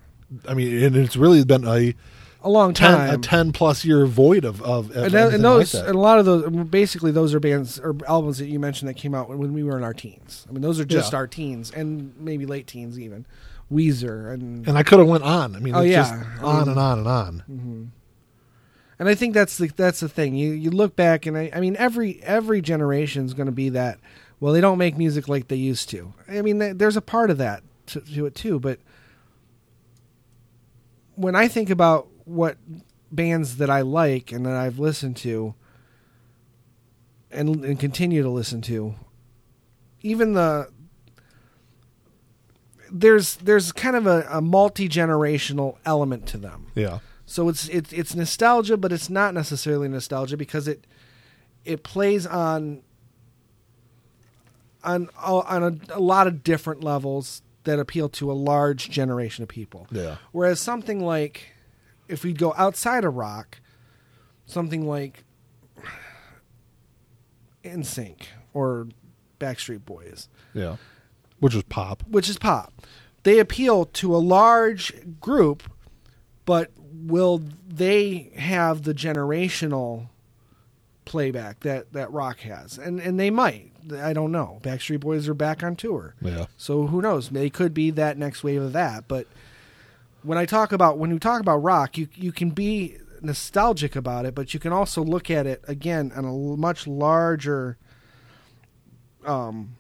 [0.49, 1.95] I mean, and it's really been a
[2.43, 3.15] A long 10, time.
[3.15, 5.99] a 10 plus year void of, of, of and, that, and those like and a
[6.01, 9.29] lot of those basically those are bands or albums that you mentioned that came out
[9.29, 10.45] when we were in our teens.
[10.49, 11.19] I mean, those are just Yeah.
[11.19, 13.25] our teens and maybe late teens even.
[13.73, 15.57] Weezer and and I could have went on.
[15.57, 16.03] I mean, Oh, it's yeah.
[16.03, 17.43] just I on mean- and on and on.
[17.51, 17.85] Mm-hmm.
[18.99, 20.35] And I think that's the that's the thing.
[20.35, 23.69] You you look back and I, I mean every every generation is going to be
[23.71, 23.99] that.
[24.41, 26.13] Well, they don't make music like they used to.
[26.29, 28.59] I mean, th- there's a part of that to, to it too.
[28.61, 28.79] But
[31.15, 32.57] when I think about what
[33.11, 35.55] bands that I like and that I've listened to,
[37.31, 38.95] and and continue to listen to,
[40.03, 40.69] even the
[42.91, 46.67] there's there's kind of a, a multi generational element to them.
[46.75, 46.99] Yeah.
[47.25, 50.87] So it's it's it's nostalgia, but it's not necessarily nostalgia because it
[51.65, 52.83] it plays on
[54.85, 59.43] on uh, on a, a lot of different levels that appeal to a large generation
[59.43, 59.89] of people.
[59.91, 60.17] Yeah.
[60.31, 61.49] Whereas something like
[62.09, 63.59] if we go outside of rock,
[64.47, 65.25] something like
[67.65, 68.23] NSYNC
[68.55, 68.87] or
[69.41, 70.77] Backstreet Boys, Yeah.
[71.41, 72.03] Which is pop.
[72.09, 72.73] which is pop.
[73.23, 75.65] They appeal to a large group,
[76.45, 80.09] but will they have the generational
[81.05, 82.79] playback that, that rock has?
[82.79, 83.73] And and they might.
[83.95, 84.59] I don't know.
[84.63, 86.15] Backstreet Boys are back on tour.
[86.21, 86.47] Yeah.
[86.57, 87.29] So who knows?
[87.29, 89.07] They could be that next wave of that.
[89.07, 89.27] But
[90.23, 94.25] when I talk about when you talk about rock, you you can be nostalgic about
[94.27, 97.77] it, but you can also look at it again on a much larger
[99.25, 99.77] um,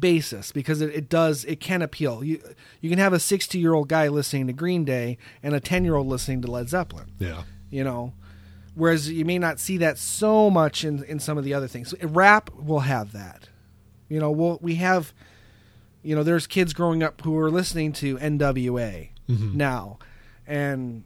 [0.00, 2.22] basis because it, it does it can appeal.
[2.22, 2.40] You
[2.80, 5.84] you can have a sixty year old guy listening to Green Day and a ten
[5.84, 7.12] year old listening to Led Zeppelin.
[7.18, 7.42] Yeah.
[7.70, 8.14] You know.
[8.74, 11.94] Whereas you may not see that so much in, in some of the other things.
[12.02, 13.48] Rap will have that.
[14.10, 15.14] You know, we'll, we have,
[16.02, 19.56] you know, there's kids growing up who are listening to NWA mm-hmm.
[19.56, 19.98] now,
[20.46, 21.04] and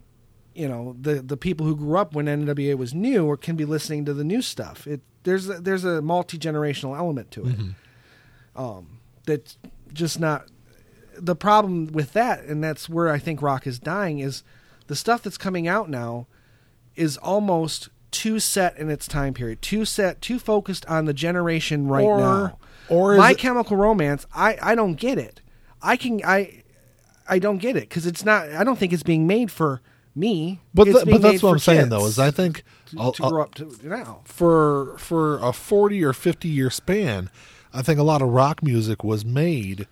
[0.53, 3.65] you know the the people who grew up when NWA was new or can be
[3.65, 4.85] listening to the new stuff.
[4.85, 7.57] It there's a, there's a multi generational element to it.
[7.57, 7.69] Mm-hmm.
[8.55, 9.57] Um, that's
[9.93, 10.45] just not
[11.17, 14.19] the problem with that, and that's where I think rock is dying.
[14.19, 14.43] Is
[14.87, 16.27] the stuff that's coming out now
[16.95, 21.87] is almost too set in its time period, too set, too focused on the generation
[21.87, 22.57] right Or- now.
[22.89, 25.41] or is My Chemical Romance, I I don't get it.
[25.81, 26.63] I can I
[27.29, 28.49] I don't get it because it's not.
[28.49, 29.81] I don't think it's being made for
[30.13, 30.59] me.
[30.73, 33.11] But It's th- being but that's what I'm saying though is I think to, I'll-
[33.13, 34.19] to I'll- grow up to now.
[34.25, 37.29] for for a 40 or 50 year span,
[37.73, 39.87] I think a lot of rock music was made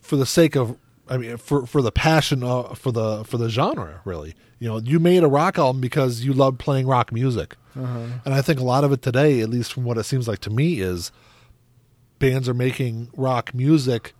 [0.00, 0.76] for the sake of
[1.08, 4.34] I mean for for the passion of, for the for the genre really.
[4.58, 7.56] You know, you made a rock album because you loved playing rock music.
[7.76, 8.06] Uh-huh.
[8.24, 10.38] And I think a lot of it today, at least from what it seems like
[10.40, 11.10] to me is
[12.18, 14.14] bands are making rock music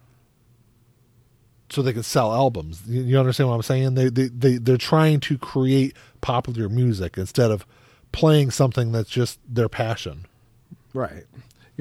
[1.71, 2.83] so they can sell albums.
[2.87, 3.95] You, you understand what I'm saying?
[3.95, 7.65] They, they they they're trying to create popular music instead of
[8.11, 10.27] playing something that's just their passion.
[10.93, 11.25] Right.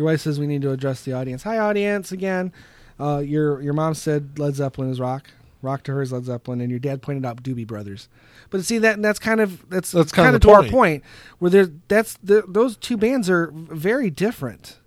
[0.01, 1.43] Your wife says we need to address the audience.
[1.43, 2.11] Hi, audience.
[2.11, 2.51] Again,
[2.99, 5.27] uh, your your mom said Led Zeppelin is rock.
[5.61, 8.09] Rock to her is Led Zeppelin, and your dad pointed out Doobie Brothers.
[8.49, 10.71] But see that that's kind of that's That's kind kind of of to our point.
[10.71, 11.03] point
[11.37, 14.79] where there that's the, those two bands are very different,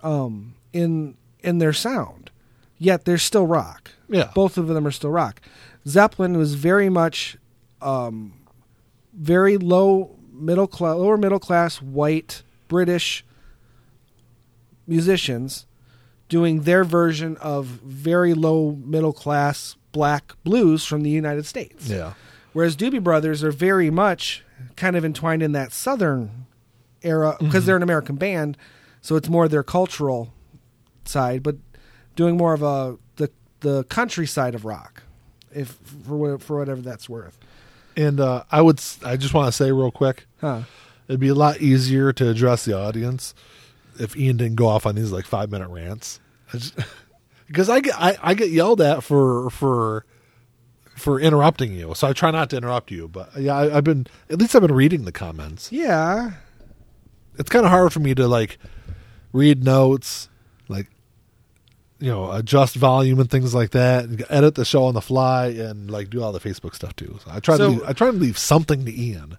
[0.00, 2.30] um, in in their sound,
[2.78, 3.90] yet they're still rock.
[4.08, 4.30] Yeah.
[4.32, 5.40] both of them are still rock.
[5.88, 7.36] Zeppelin was very much,
[7.82, 8.34] um,
[9.12, 13.24] very low middle class, lower middle class white British
[14.86, 15.66] musicians
[16.28, 21.88] doing their version of very low middle class black blues from the United States.
[21.88, 22.12] Yeah.
[22.52, 24.44] Whereas Doobie Brothers are very much
[24.76, 26.46] kind of entwined in that southern
[27.02, 28.56] era because they're an American band,
[29.00, 30.32] so it's more their cultural
[31.04, 31.42] side.
[31.42, 31.56] But
[32.16, 35.02] doing more of a the the countryside of rock,
[35.54, 35.68] if
[36.06, 37.38] for for whatever that's worth.
[37.96, 40.62] And uh, I would, I just want to say real quick, Huh.
[41.08, 43.34] it'd be a lot easier to address the audience
[44.00, 46.18] if Ian didn't go off on these like five minute rants.
[47.46, 50.04] Because I get, I, I get yelled at for for
[50.96, 53.08] for interrupting you, so I try not to interrupt you.
[53.08, 55.70] But yeah, I, I've been at least I've been reading the comments.
[55.72, 56.32] Yeah.
[57.38, 58.58] It's kind of hard for me to like
[59.32, 60.28] read notes,
[60.68, 60.88] like
[62.00, 65.46] you know, adjust volume and things like that, and edit the show on the fly,
[65.46, 67.18] and like do all the Facebook stuff too.
[67.24, 69.38] So I try So- to leave, I try to leave something to Ian.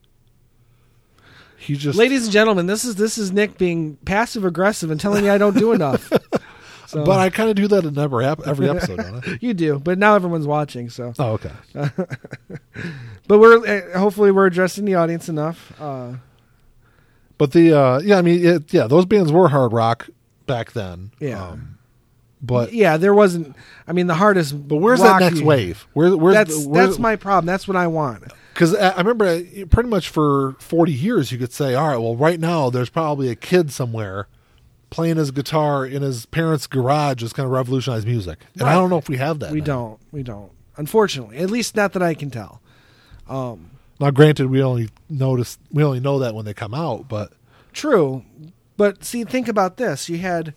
[1.61, 5.23] He just Ladies and gentlemen, this is this is Nick being passive aggressive and telling
[5.23, 6.11] me I don't do enough.
[6.87, 9.37] So But I kind of do that in every every episode, don't I?
[9.41, 11.13] you do, but now everyone's watching, so.
[11.17, 11.51] Oh, okay.
[13.29, 15.71] But we're uh, hopefully we're addressing the audience enough.
[15.79, 16.15] Uh,
[17.37, 20.09] But the uh, yeah, I mean, it, yeah, those bands were hard rock
[20.47, 21.11] back then.
[21.21, 21.41] Yeah.
[21.41, 21.77] Um,
[22.41, 23.55] but yeah, there wasn't.
[23.87, 24.67] I mean, the hardest.
[24.67, 25.87] but where's that next you- wave?
[25.93, 27.45] Where, where's That's where's, that's my problem.
[27.45, 28.25] That's what I want.
[28.61, 32.15] Because I remember uh, pretty much for forty years you could say, all right, well,
[32.15, 34.27] right now there's probably a kid somewhere
[34.91, 38.91] playing his guitar in his parents' garage is kind of revolutionized music, and I don't
[38.91, 39.51] know if we have that.
[39.51, 39.65] We now.
[39.65, 39.99] don't.
[40.11, 40.51] We don't.
[40.77, 42.61] Unfortunately, at least not that I can tell.
[43.27, 47.33] Um, Now, granted, we only notice we only know that when they come out, but
[47.73, 48.23] True,
[48.77, 50.07] but see, think about this.
[50.07, 50.53] You had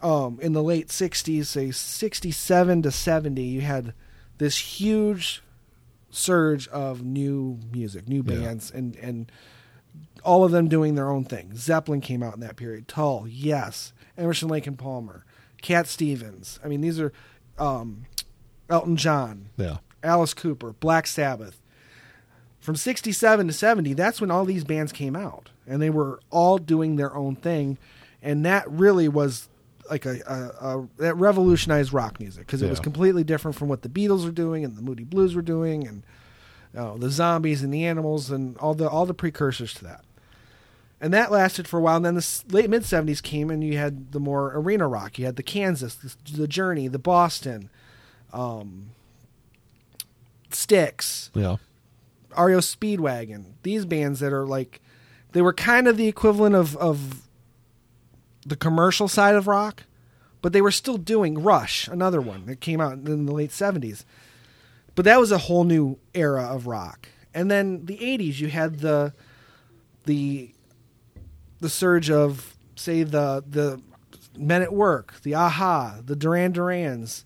[0.00, 3.92] um, in the late '60s, say '67 to '70, you had
[4.38, 5.42] this huge
[6.16, 8.36] surge of new music, new Yeah.
[8.38, 9.30] bands, and and
[10.24, 11.52] all of them doing their own thing.
[11.56, 12.88] Zeppelin came out in that period.
[12.88, 13.92] Tull, yes.
[14.18, 15.24] Emerson, Lake and Palmer,
[15.62, 16.58] Cat Stevens.
[16.64, 17.12] I mean, these are
[17.58, 18.06] um,
[18.68, 21.60] Elton John, yeah, Alice Cooper, Black Sabbath.
[22.58, 25.50] From 67 to 70, that's when all these bands came out.
[25.68, 27.78] And they were all doing their own thing.
[28.20, 29.48] And that really was
[29.90, 33.82] like a, a, a that revolutionized rock music because it was completely different from what
[33.82, 36.02] the Beatles were doing and the Moody Blues were doing and
[36.72, 40.04] the zombies and the animals and all the all the precursors to that.
[41.00, 41.96] And that lasted for a while.
[41.96, 45.18] And then the late mid 70s came and you had the more arena rock.
[45.18, 47.68] You had the Kansas, the, the Journey, the Boston,
[48.32, 48.90] um,
[50.50, 51.56] Styx, yeah,
[52.38, 53.52] REO Speedwagon.
[53.62, 54.80] These bands that are like,
[55.32, 57.25] they were kind of the equivalent of, of
[58.46, 59.84] the commercial side of rock,
[60.40, 64.04] but they were still doing Rush, another one that came out in the late 70s.
[64.94, 67.08] But that was a whole new era of rock.
[67.34, 69.12] And then the 80s, you had the
[70.04, 70.52] the
[71.60, 73.82] the surge of say the the
[74.38, 77.24] Men at Work, the a-ha, the Duran Durans,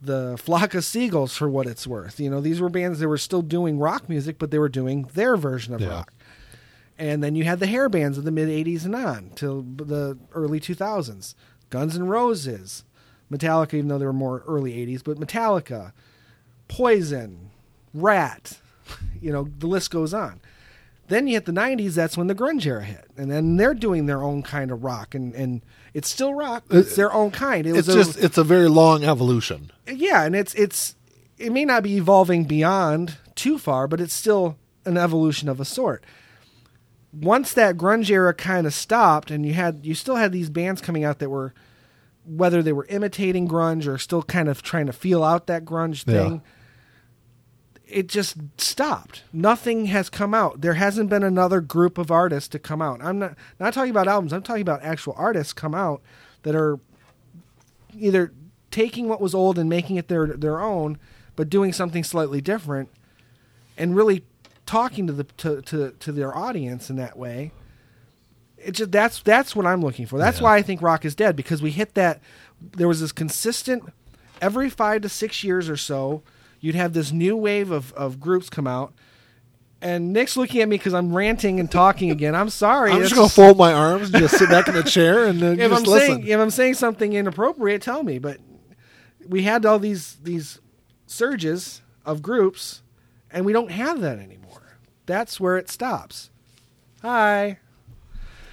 [0.00, 2.18] the Flock of Seagulls for what it's worth.
[2.20, 5.08] You know, these were bands that were still doing rock music, but they were doing
[5.14, 5.88] their version of Yeah.
[5.88, 6.12] rock.
[6.98, 10.18] And then you had the hair bands of the mid 80s and on till the
[10.32, 11.34] early 2000s.
[11.70, 12.84] Guns N' Roses,
[13.30, 15.92] Metallica, even though they were more early 80s, but Metallica,
[16.66, 17.50] Poison,
[17.94, 18.58] Ratt,
[19.20, 20.40] you know, the list goes on.
[21.08, 23.06] Then you hit the 90s, that's when the grunge era hit.
[23.16, 25.14] And then they're doing their own kind of rock.
[25.14, 25.62] And, and
[25.94, 27.66] it's still rock, it's uh, their own kind.
[27.66, 29.70] It it's was a- just it's a very long evolution.
[29.86, 30.96] yeah, and it's it's
[31.38, 35.64] it may not be evolving beyond too far, but it's still an evolution of a
[35.64, 36.04] sort.
[37.12, 40.80] Once that grunge era kind of stopped, and you had you still had these bands
[40.80, 41.54] coming out that were
[42.26, 46.04] whether they were imitating grunge or still kind of trying to feel out that grunge
[46.06, 46.12] Yeah.
[46.28, 46.42] thing.
[47.86, 49.22] It just stopped.
[49.32, 50.60] Nothing has come out.
[50.60, 53.02] There hasn't been another group of artists to come out.
[53.02, 54.34] I'm not not talking about albums.
[54.34, 56.02] I'm talking about actual artists come out
[56.42, 56.78] that are
[57.98, 58.32] either
[58.70, 60.98] taking what was old and making it their their own,
[61.34, 62.90] but doing something slightly different,
[63.78, 64.22] and really
[64.68, 67.52] talking to the to, to, to their audience in that way.
[68.58, 70.18] It just that's that's what I'm looking for.
[70.18, 70.44] That's Yeah.
[70.44, 72.20] why I think rock is dead because we hit that.
[72.60, 73.84] There was this consistent
[74.42, 76.22] every five to six years or so.
[76.60, 78.92] You'd have this new wave of, of groups come out,
[79.80, 82.34] and Nick's looking at me because I'm ranting and talking again.
[82.34, 82.90] I'm sorry.
[82.90, 85.46] I'm just gonna fold my arms, and just sit back in the chair, and uh,
[85.52, 86.08] if just I'm listen.
[86.16, 88.18] saying if I'm saying something inappropriate, tell me.
[88.18, 88.38] But
[89.26, 90.58] we had all these these
[91.06, 92.82] surges of groups,
[93.30, 94.47] and we don't have that anymore.
[95.08, 96.28] That's where it stops.
[97.00, 97.58] Hi.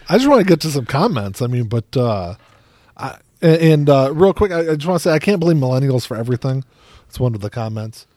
[0.08, 1.42] I just want to get to some comments.
[1.42, 2.36] I mean, but uh,
[2.96, 6.08] I, and uh, real quick, I, I just want to say I can't blame millennials
[6.08, 6.64] for everything.
[7.10, 8.08] It's one of the comments.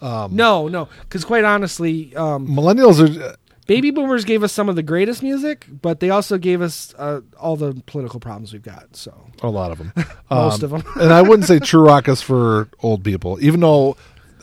[0.00, 3.36] Um, no, no, because quite honestly, um, Millennials are
[3.66, 7.20] baby boomers gave us some of the greatest music, but they also gave us uh,
[7.38, 8.96] all the political problems we've got.
[8.96, 9.12] So
[9.42, 9.92] a lot of them.
[10.30, 10.82] Most of 'em.
[10.96, 13.96] and I wouldn't say true rock is for old people, even though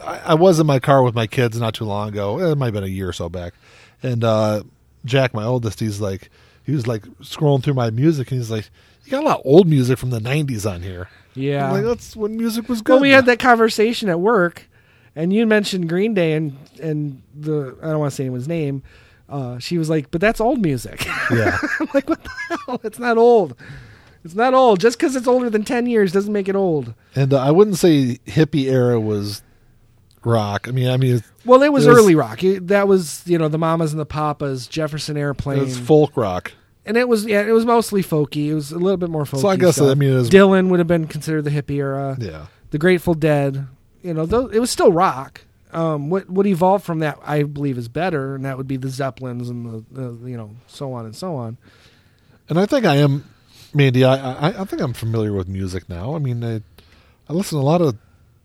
[0.03, 2.39] I, I was in my car with my kids not too long ago.
[2.39, 3.53] It might have been a year or so back,
[4.03, 4.63] and uh,
[5.05, 6.29] Jack, my oldest, he's like,
[6.63, 8.69] he was like scrolling through my music, and he's like,
[9.05, 11.71] "You got a lot of old music from the '90s on here." Yeah.
[11.71, 12.93] like that's when music was good.
[12.93, 14.67] Well, we had that conversation at work,
[15.15, 18.83] and you mentioned Green Day and and the I don't want to say anyone's name.
[19.27, 21.57] Uh, she was like, "But that's old music." yeah.
[21.79, 22.81] I'm like, "What the hell?
[22.83, 23.55] It's not old.
[24.23, 24.79] It's not old.
[24.79, 27.77] Just because it's older than ten years doesn't make it old." And uh, I wouldn't
[27.77, 29.43] say hippie era was
[30.26, 30.67] rock.
[30.67, 32.43] I mean, I mean, Well, it was, It was- early rock.
[32.43, 36.51] It- that was you know the Mamas and the Papas, Jefferson Airplane, it's folk rock.
[36.86, 38.47] and it was yeah, it was mostly folky.
[38.47, 39.41] It was a little bit more folky.
[39.41, 39.91] So I guess stuff.
[39.91, 42.17] I mean, it was Dylan would have been considered the hippie era.
[42.19, 42.47] yeah.
[42.71, 43.67] The Grateful Dead.
[44.03, 45.41] You know, tho- it was still rock.
[45.73, 48.88] Um, what what evolved from that, I believe, is better, and that would be the
[48.89, 51.57] Zeppelins and the, the you know so on and so on.
[52.47, 53.26] And I think I am,
[53.73, 54.03] Mandy.
[54.05, 54.15] I,
[54.49, 56.15] I I think I'm familiar with music now.
[56.15, 56.61] I mean, I,
[57.28, 57.97] I listen a lot of.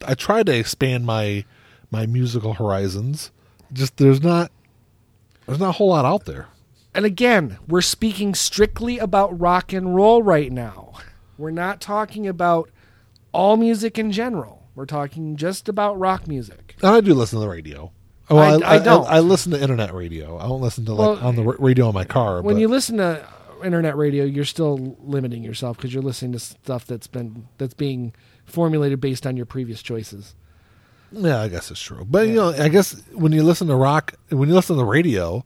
[0.07, 1.45] I try to expand my
[1.91, 3.31] my musical horizons.
[3.73, 4.51] Just there's not
[5.47, 6.49] there's not a whole lot out there.
[6.95, 10.93] And again, we're speaking strictly about rock and roll right now.
[11.39, 12.69] We're not talking about
[13.33, 14.67] all music in general.
[14.75, 16.75] We're talking just about rock music.
[16.83, 17.93] And I do listen to the radio.
[18.29, 19.07] Oh, I- I don't.
[19.09, 20.39] I, listen to internet radio.
[20.39, 22.43] I don't listen to like Well, on the radio in my car.
[22.43, 23.27] When but- you listen to
[23.65, 28.15] internet radio, you're still limiting yourself because you're listening to stuff that's been that's being
[28.45, 30.35] formulated based on your previous choices.
[31.13, 32.07] Yeah, I guess it's true.
[32.09, 34.87] But you know, I guess when you listen to rock, when you listen to the
[34.87, 35.45] radio,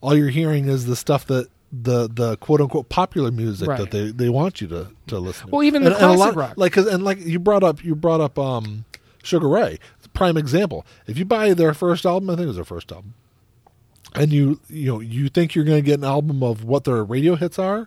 [0.00, 3.78] all you're hearing is the stuff that the the quote unquote popular music Right.
[3.78, 5.52] that they, they want you to, to listen to.
[5.52, 6.54] Well, even the a classic rock.
[6.56, 8.84] like 'cause- and like you brought up you brought up um
[9.22, 9.78] Sugar Ray,
[10.14, 10.86] prime example.
[11.06, 13.14] If you buy their first album, I think it was their first album,
[14.14, 17.04] and you you know you think you're going to get an album of what their
[17.04, 17.86] radio hits are.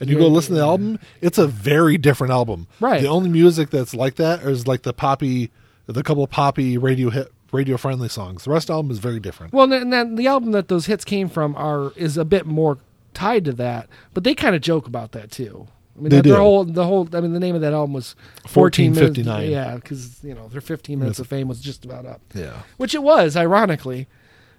[0.00, 2.66] And you go listen to the album, it's a very different album.
[2.80, 3.00] Right.
[3.00, 5.52] The only music that's like that is like the poppy,
[5.92, 8.44] the couple of poppy radio hit, radio friendly songs.
[8.44, 9.52] The rest of the album is very different.
[9.52, 12.78] Well, and then the album that those hits came from are is a bit more
[13.14, 15.68] tied to that, but they kind of joke about that too.
[15.94, 16.40] I mean, They that- their do.
[16.40, 17.06] whole the whole.
[17.12, 18.16] I mean, the name of that album was
[18.46, 19.18] fourteen minutes.
[19.18, 19.50] 1459.
[19.50, 22.62] Yeah, because you know their fifteen minutes of fame was just about up, Yeah.
[22.78, 24.08] which it was, ironically.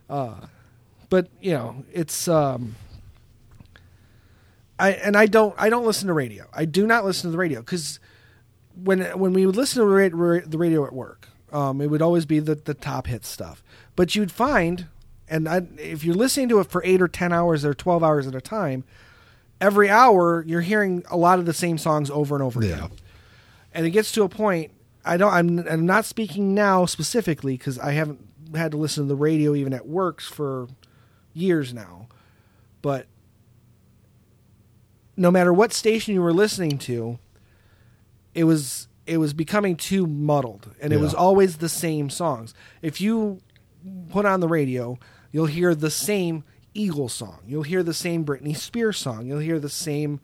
[0.10, 0.36] Uh,
[1.10, 2.76] but you know, it's um,
[4.80, 6.46] I and I don't I don't listen to radio.
[6.54, 8.00] I do not listen to the radio because
[8.76, 12.02] when when we would listen to ra- ra- the radio at work, um, it would
[12.02, 13.64] always be the the top hit stuff.
[13.96, 14.88] But you'd find,
[15.28, 18.26] and I, if you're listening to it for eight or ten hours or twelve hours
[18.28, 18.84] at a time,
[19.62, 22.76] every hour you're hearing a lot of the same songs over and over Yeah.
[22.76, 22.92] again.
[23.74, 24.72] And it gets to a point.
[25.06, 25.34] I don't.
[25.34, 25.60] I'm.
[25.68, 29.74] I'm not speaking now specifically because I haven't had to listen to the radio even
[29.74, 30.68] at works for
[31.34, 32.08] years now.
[32.82, 33.08] But
[35.16, 37.20] no matter what station you were listening to,
[38.34, 42.54] it was it was becoming too muddled, and it was always the same songs.
[42.82, 43.42] If you
[44.10, 44.98] put on the radio,
[45.32, 49.60] you'll hear the same Eagle song, you'll hear the same Britney Spears song, you'll hear
[49.60, 50.20] the same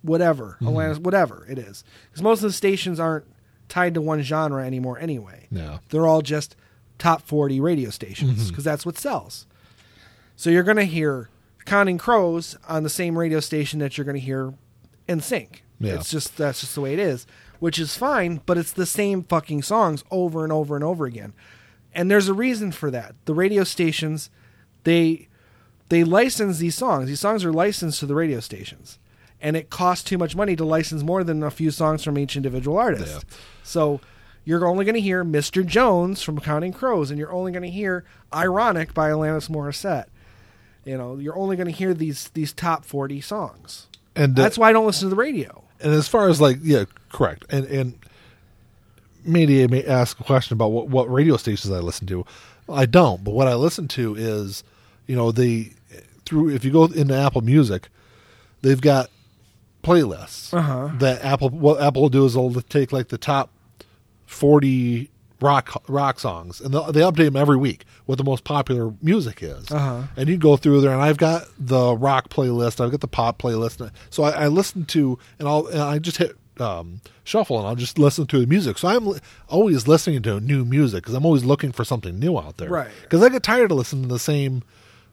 [0.00, 0.68] whatever, mm-hmm.
[0.68, 3.26] Alanis, whatever it is, because most of the stations aren't
[3.68, 5.46] tied to one genre anymore anyway.
[5.50, 5.78] Yeah.
[5.90, 6.56] They're all just
[6.98, 8.48] top 40 radio stations mm-hmm.
[8.48, 9.46] because that's what sells.
[10.36, 11.28] So you're going to hear
[11.64, 14.54] Counting Crows on the same radio station that you're going to hear
[15.08, 15.60] NSYNC.
[15.78, 15.94] Yeah.
[15.94, 17.26] It's just that's just the way it is,
[17.62, 21.32] which is fine, but it's the same fucking songs over and over and over again.
[21.94, 23.14] And there's a reason for that.
[23.24, 24.30] The radio stations
[24.82, 25.28] they
[25.88, 27.06] they license these songs.
[27.06, 28.98] These songs are licensed to the radio stations.
[29.40, 32.34] And it costs too much money to license more than a few songs from each
[32.34, 33.14] individual artist.
[33.14, 33.36] Yeah.
[33.62, 34.00] So
[34.44, 35.64] you're only going to hear Mr.
[35.64, 38.04] Jones from Counting Crows, and you're only going to hear
[38.34, 40.06] Ironic by Alanis Morissette.
[40.84, 43.86] You know, you're only going to hear these these top 40 songs.
[44.16, 45.61] And uh, That's why I don't listen to the radio.
[45.82, 47.44] And as far as like yeah, correct.
[47.50, 47.98] And and
[49.24, 52.24] maybe I may ask a question about what what radio stations I listen to.
[52.68, 54.62] I don't, but what I listen to is,
[55.06, 55.72] you know, the
[56.26, 57.88] through if you go into Apple Music,
[58.62, 59.10] they've got
[59.82, 60.90] playlists Uh-huh.
[60.98, 63.50] that Apple what Apple will do is they'll take like the top
[64.26, 65.10] forty
[65.42, 69.70] rock rock songs and they update them every week what the most popular music is
[69.70, 70.02] Uh-huh.
[70.16, 73.40] and you go through there and i've got the rock playlist i've got the pop
[73.40, 77.66] playlist so i, I listen to and i'll and i just hit um, shuffle and
[77.66, 81.14] i'll just listen to the music so i'm li- always listening to new music because
[81.14, 82.90] i'm always looking for something new out there Right.
[83.02, 84.62] because i get tired of listening to the same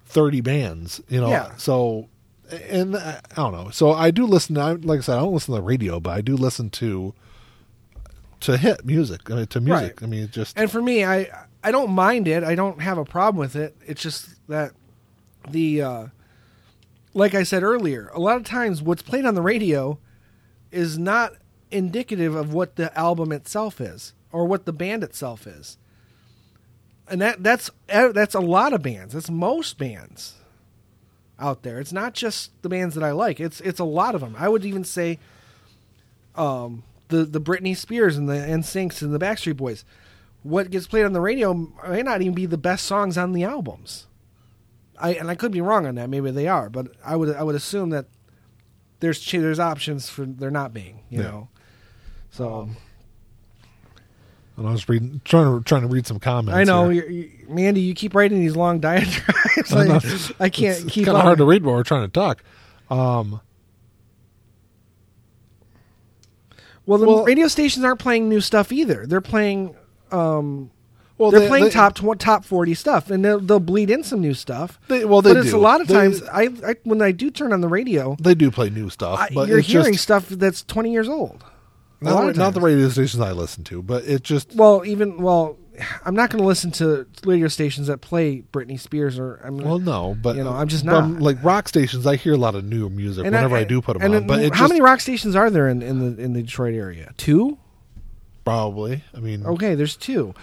[0.06, 1.56] 30 bands you know Yeah.
[1.58, 2.08] so
[2.72, 3.70] and I I don't know.
[3.70, 4.56] So I do listen.
[4.56, 7.14] To, like I said, I don't listen to the radio, but I do listen to
[8.42, 9.30] to hit music.
[9.30, 10.02] I mean, to music.
[10.02, 10.04] Right.
[10.04, 11.30] I mean, it just And for me, I
[11.64, 12.44] I don't mind it.
[12.44, 13.76] I don't have a problem with it.
[13.86, 14.72] It's just that
[15.50, 16.06] the uh,
[17.14, 20.00] like I said earlier, a lot of times what's played on the radio
[20.72, 21.34] is not
[21.72, 25.78] indicative of what the album itself is or what the band itself is.
[27.08, 29.14] And that that's that's a lot of bands.
[29.14, 30.36] That's most bands
[31.40, 31.80] out there.
[31.80, 33.40] It's not just the bands that I like.
[33.40, 34.36] It's it's a lot of them.
[34.38, 35.18] I would even say
[36.36, 39.84] um the the Britney Spears and the NSYNCs and the Backstreet Boys.
[40.42, 43.44] What gets played on the radio may not even be the best songs on the
[43.44, 44.08] albums.
[45.00, 46.10] I and I could be wrong on that.
[46.10, 48.06] Maybe they are, but I would I would assume that
[49.02, 51.02] there's there's options for there not being.
[51.10, 51.28] You Yeah.
[51.28, 51.48] know,
[52.32, 52.70] so
[54.58, 56.58] And I was reading, trying to trying to read some comments.
[56.58, 57.82] I know, you're, you, Mandy.
[57.82, 59.74] You keep writing these long diatribes.
[59.74, 59.86] I.
[59.88, 62.44] I, I can't It's keep kind of hard to read while we're trying to talk.
[62.90, 63.40] Um,
[66.90, 69.06] Well, the Well- radio stations aren't playing new stuff either.
[69.06, 69.76] They're playing.
[70.12, 70.72] Um,
[71.20, 74.04] well, they're they- playing they- top tw- top forty stuff, and they'll, they'll bleed in
[74.04, 74.80] some new stuff.
[74.88, 75.58] They, well, they but it's do.
[75.58, 76.24] a lot of times.
[76.24, 79.30] I, I when I do turn on the radio, they do play new stuff, I,
[79.32, 81.44] but you're hearing just, stuff that's twenty years old.
[82.02, 85.59] Not, not the radio stations I listen to, but it just Well, even well,
[86.06, 89.68] I'm not going to listen to radio stations that play Britney Spears or I mean,
[89.68, 91.22] well, no, but You know, I'm just but, not.
[91.22, 92.06] like rock stations.
[92.06, 94.28] I hear a lot of new music and whenever I, do put them on.
[94.28, 97.14] But how just, many rock stations are there in, in the in the Detroit area?
[97.18, 97.58] Two.
[98.46, 99.04] Probably.
[99.16, 100.34] I mean, Okay, there's two.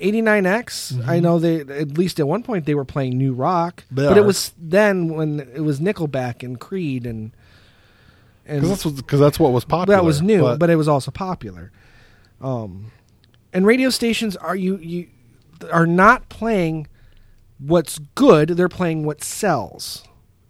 [0.00, 4.06] 89X, I know they at least at one point they were playing new rock, They
[4.06, 7.30] but it was then when it was Nickelback and Creed and
[8.46, 9.96] and because that's because that's what was popular.
[9.96, 11.70] that was new, but, it was also popular.
[12.40, 12.90] Um,
[13.54, 15.06] and radio stations are you you
[15.72, 16.88] are not playing
[17.58, 20.02] what's good; they're playing what sells,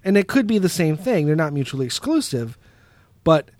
[0.02, 1.26] and it could be the same thing.
[1.26, 2.58] They're not mutually exclusive,
[3.22, 3.50] but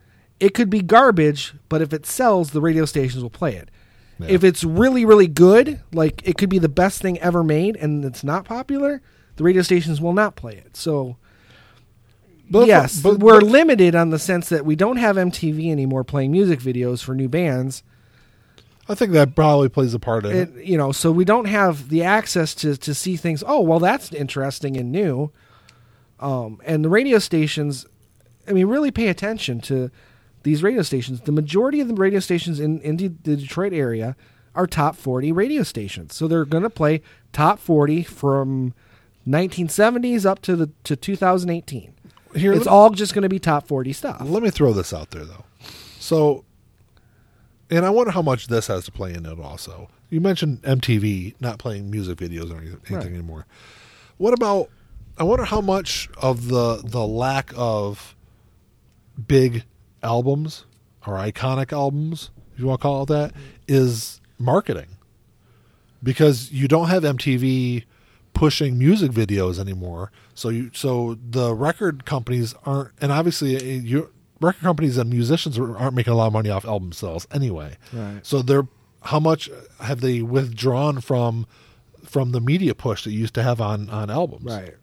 [0.41, 1.55] it could be garbage.
[1.69, 3.71] But if it sells, the radio stations will play it.
[4.19, 4.29] Yeah.
[4.31, 8.05] If it's really really good, like it could be the best thing ever made, and
[8.05, 9.03] it's not popular,
[9.37, 10.77] the radio stations will not play it.
[10.77, 11.17] So
[12.51, 16.05] But- yes, but- we're but- limited on the sense that we don't have MTV anymore
[16.05, 17.83] playing music videos for new bands.
[18.89, 20.57] I think that probably plays a part in it.
[20.57, 23.43] It, you know, so we don't have the access to to see things.
[23.47, 25.31] Oh, well, that's interesting and new.
[26.21, 27.87] Um, and the radio stations,
[28.49, 29.91] I mean, really pay attention to
[30.43, 31.23] these radio stations.
[31.23, 34.17] The majority of the radio stations in in the the Detroit area
[34.55, 36.15] are top forty radio stations.
[36.15, 37.01] So they're going to play
[37.33, 38.75] top forty from
[39.27, 41.95] 1970s up to the to 2018.
[42.35, 44.21] Here, it's let- all just going to be top 40 stuff.
[44.25, 45.45] Let me throw this out there though.
[46.01, 46.45] So,
[47.71, 49.39] and I wonder how much this has to play in it.
[49.41, 53.07] Also, you mentioned MTV not playing music videos or anything, Right.
[53.07, 53.47] anymore.
[54.19, 54.71] What about?
[55.17, 58.15] I wonder how much of the the lack of
[59.27, 59.65] big
[60.03, 60.65] albums
[61.07, 63.33] or iconic albums, if you want to call it that,
[63.69, 64.87] is marketing.
[66.03, 67.85] Because you don't have MTV
[68.35, 74.11] pushing music videos anymore, so you so the record companies aren't, and obviously uh, you
[74.41, 77.77] record companies and musicians are- aren't making a lot of money off album sales anyway.
[77.93, 78.25] Right.
[78.25, 78.67] So they're
[79.03, 81.47] how much have they withdrawn from
[82.05, 84.45] from the media push that you used to have on on albums?
[84.47, 84.75] Right.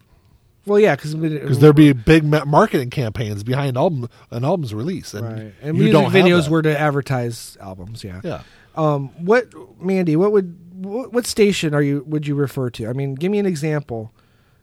[0.66, 5.26] Well, yeah, because because there'd be big marketing campaigns behind album an album's release, and,
[5.26, 8.04] right, and you music videos were to advertise albums.
[8.04, 8.22] Yeah.
[8.24, 8.44] yeah.
[8.76, 9.10] Um.
[9.18, 9.48] What,
[9.82, 10.16] Mandy?
[10.16, 12.88] What would what, what station are you would you refer to?
[12.88, 14.14] I mean, give me an example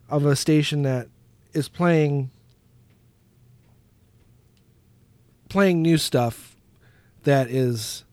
[0.08, 1.08] of a station that
[1.52, 2.30] is playing
[5.48, 6.56] playing new stuff
[7.24, 8.04] that is.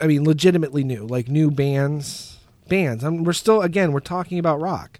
[0.00, 2.38] I mean, legitimately new, like new bands.
[2.68, 3.04] Bands.
[3.04, 4.98] I mean, we're still again, we're talking about rock.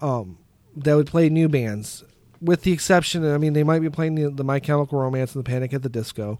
[0.00, 0.38] Um,
[0.76, 2.04] that would play new bands,
[2.40, 3.24] with the exception.
[3.30, 5.82] I mean, they might be playing the, the My Chemical Romance and the Panic at
[5.82, 6.38] the Disco.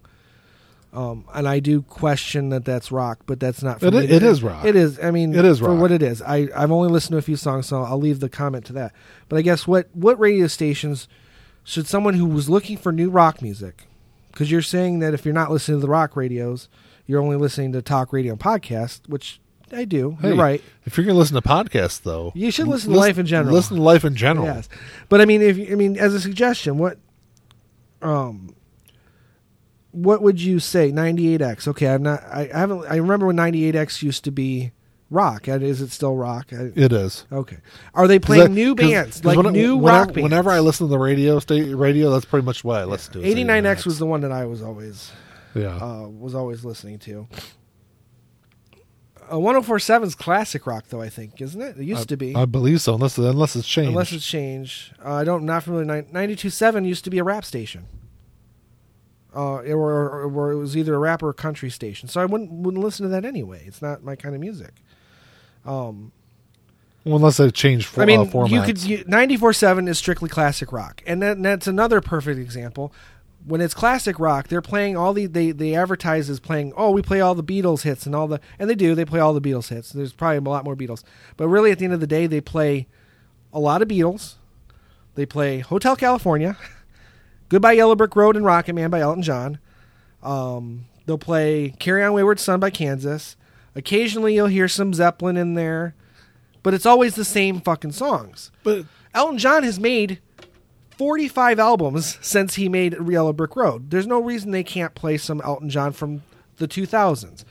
[0.92, 3.80] Um, and I do question that that's rock, but that's not.
[3.80, 4.64] For It me it is rock.
[4.64, 4.98] It is.
[4.98, 6.22] I mean, It is for what it is.
[6.22, 8.94] I I've only listened to a few songs, so I'll leave the comment to that.
[9.28, 11.06] But I guess what what radio stations
[11.66, 13.88] should someone who was looking for new rock music,
[14.30, 16.68] because you're saying that if you're not listening to the rock radios,
[17.06, 19.40] you're only listening to talk radio and podcast, which
[19.72, 20.16] I do.
[20.20, 20.62] Hey, You're right.
[20.84, 23.52] If you're going to listen to podcasts, though, You should listen to Life in General.
[23.52, 24.46] Listen to life in general.
[24.46, 24.68] Yes,
[25.08, 26.98] but I mean, if I mean, as a suggestion, what,
[28.00, 28.54] um,
[29.90, 30.92] what would you say?
[30.92, 31.66] Ninety eight X.
[31.66, 32.22] Okay, I'm not.
[32.24, 32.86] I, I haven't.
[32.88, 34.70] I remember when ninety eight X used to be
[35.10, 35.48] rock.
[35.48, 36.52] And Is it still rock?
[36.52, 37.24] It is.
[37.32, 37.58] okay.
[37.94, 40.22] Are they playing that- new bands 'cause like when- new whenever, rock bands?
[40.22, 43.18] Whenever I listen to the radio state radio, that's pretty much what I listen to.
[43.20, 45.10] is eighty nine X was the one that I was always
[45.54, 45.76] yeah.
[45.76, 47.28] uh, was always listening to.
[49.28, 51.76] Uh, 1047's classic rock, though I think, isn't it?
[51.78, 52.36] It used I, to be.
[52.36, 53.88] I believe so, unless unless it's changed.
[53.88, 54.94] Unless it's changed.
[55.04, 56.04] Uh, I don't not familiar.
[56.12, 57.86] Ninety two seven used to be a rap station.
[59.34, 62.08] Uh, or, or, or it was either a rap or a country station.
[62.08, 63.64] So I wouldn't wouldn't listen to that anyway.
[63.66, 64.74] It's not my kind of music.
[65.66, 66.12] Um,
[67.06, 68.50] well, unless they changed for, I mean, uh, formats.
[68.50, 72.92] you could you, 94.7 is strictly classic rock, and that, that's another perfect example.
[73.44, 76.72] When it's classic rock, they're playing all the they they advertise as playing.
[76.76, 78.96] Oh, we play all the Beatles hits and all the and they do.
[78.96, 79.90] They play all the Beatles hits.
[79.90, 81.04] There's probably a lot more Beatles,
[81.36, 82.88] but really at the end of the day, they play
[83.52, 84.34] a lot of Beatles.
[85.14, 86.56] They play Hotel California,
[87.48, 89.60] Goodbye Yellow Brick Road, and Rocket Man by Elton John.
[90.24, 93.36] Um, they'll play "Carry On Wayward Son" by Kansas.
[93.76, 95.94] Occasionally, you'll hear some Zeppelin in there,
[96.62, 98.50] but it's always the same fucking songs.
[98.64, 100.20] But Elton John has made
[100.96, 103.90] 45 albums since he made Yellow Brick Road.
[103.90, 106.22] There's no reason they can't play some Elton John from
[106.56, 107.44] the 2000s.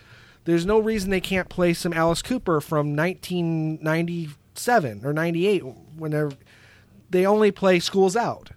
[0.46, 5.60] There's no reason they can't play some Alice Cooper from 1997 or 98
[5.96, 6.32] whenever
[7.10, 8.52] they only play Schools Out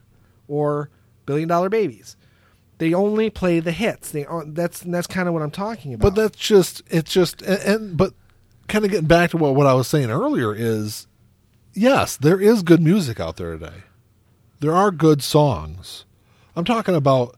[0.49, 0.91] or
[1.27, 2.16] Billion Dollar Babies.
[2.79, 4.11] They only play the hits.
[4.11, 6.14] They that's that's kind of what I'm talking about.
[6.14, 8.14] but that's just it's just and, and but
[8.68, 11.07] kind of getting back to what what I was saying earlier is
[11.74, 13.83] yes, there is good music out there today.
[14.61, 16.05] There are good songs.
[16.57, 17.37] I'm talking about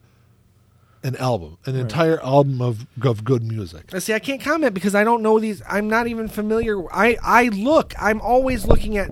[1.03, 3.91] an album, an entire album of of good music.
[3.99, 5.63] See, I can't comment because I don't know these.
[5.67, 6.83] I'm not even familiar.
[6.93, 7.95] I I look.
[7.99, 9.11] I'm always looking at.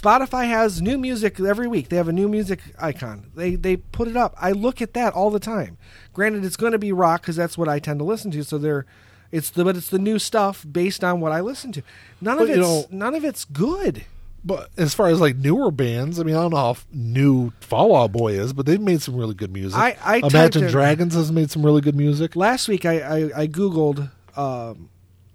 [0.00, 1.88] Spotify has new music every week.
[1.88, 3.30] They have a new music icon.
[3.34, 4.34] They they put it up.
[4.40, 5.78] I look at that all the time.
[6.12, 8.44] Granted, it's going to be rock because that's what I tend to listen to.
[8.44, 8.86] So they're,
[9.32, 11.82] it's the but it's the new stuff based on what I listen to.
[12.20, 14.04] None of But, you it's know- none of it's good.
[14.44, 17.96] But as far as like newer bands, I mean, I don't know how new Fall
[17.96, 19.76] Out Boy is, but they've made some really good music.
[19.76, 22.36] I- I Imagine in- Dragons has made some really good music.
[22.36, 24.88] Last week I I, I googled um,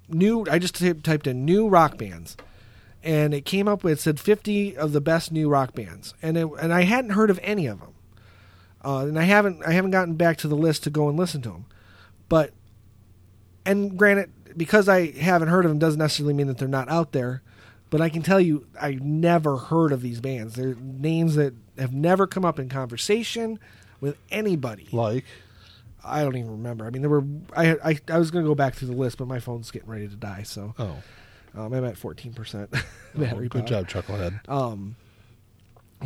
[0.08, 0.46] new.
[0.50, 2.38] I just ty- typed in new rock bands,
[3.04, 6.38] and it came up with it said 50 of the best new rock bands, and
[6.38, 7.94] it, and I hadn't heard of any of them,
[8.84, 11.42] uh, and I haven't I haven't gotten back to the list to go and listen
[11.44, 11.66] to them,
[12.30, 12.54] but
[13.66, 17.12] and granted because I haven't heard of them doesn't necessarily mean that they're not out
[17.12, 17.42] there.
[17.90, 20.56] But I can tell you, I never heard of these bands.
[20.56, 23.60] They're names that have never come up in conversation
[24.00, 24.88] with anybody.
[24.94, 25.26] Like,
[26.02, 26.86] I don't even remember.
[26.86, 27.26] I mean, there were.
[27.54, 29.90] I I, I was going to go back through the list, but my phone's getting
[29.90, 30.98] ready to die, so oh,
[31.56, 32.80] um, I'm at 14 percent oh,
[33.16, 33.62] good power.
[33.62, 34.48] job, Chucklehead.
[34.50, 34.96] Um,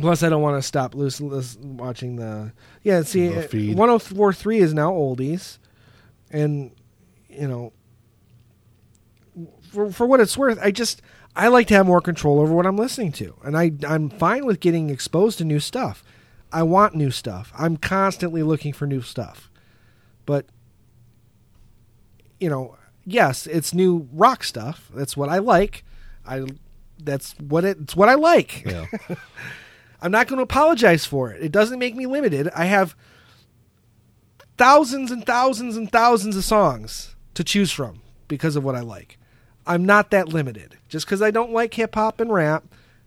[0.00, 2.52] plus, I don't want to stop loose, loose watching the.
[2.82, 3.76] Yeah, see, The feed.
[3.76, 5.58] 1043 is now oldies,
[6.30, 6.72] and
[7.28, 7.72] you know,
[9.70, 11.02] for for what it's worth, I just
[11.34, 14.46] I like to have more control over what I'm listening to, and I I'm fine
[14.46, 16.02] with getting exposed to new stuff.
[16.52, 17.52] I want new stuff.
[17.58, 19.50] I'm constantly looking for new stuff,
[20.24, 20.46] but
[22.40, 22.76] you know,
[23.06, 24.90] yes, it's new rock stuff.
[24.94, 25.84] That's what I like.
[26.26, 26.44] I
[27.02, 28.64] that's what it, it's what I like.
[28.66, 28.86] Yeah.
[30.02, 31.42] I'm not going to apologize for it.
[31.42, 32.48] It doesn't make me limited.
[32.54, 32.94] I have
[34.58, 39.18] thousands and thousands and thousands of songs to choose from because of what I like.
[39.66, 40.76] I'm not that limited.
[40.88, 42.64] Just because I don't like hip hop and rap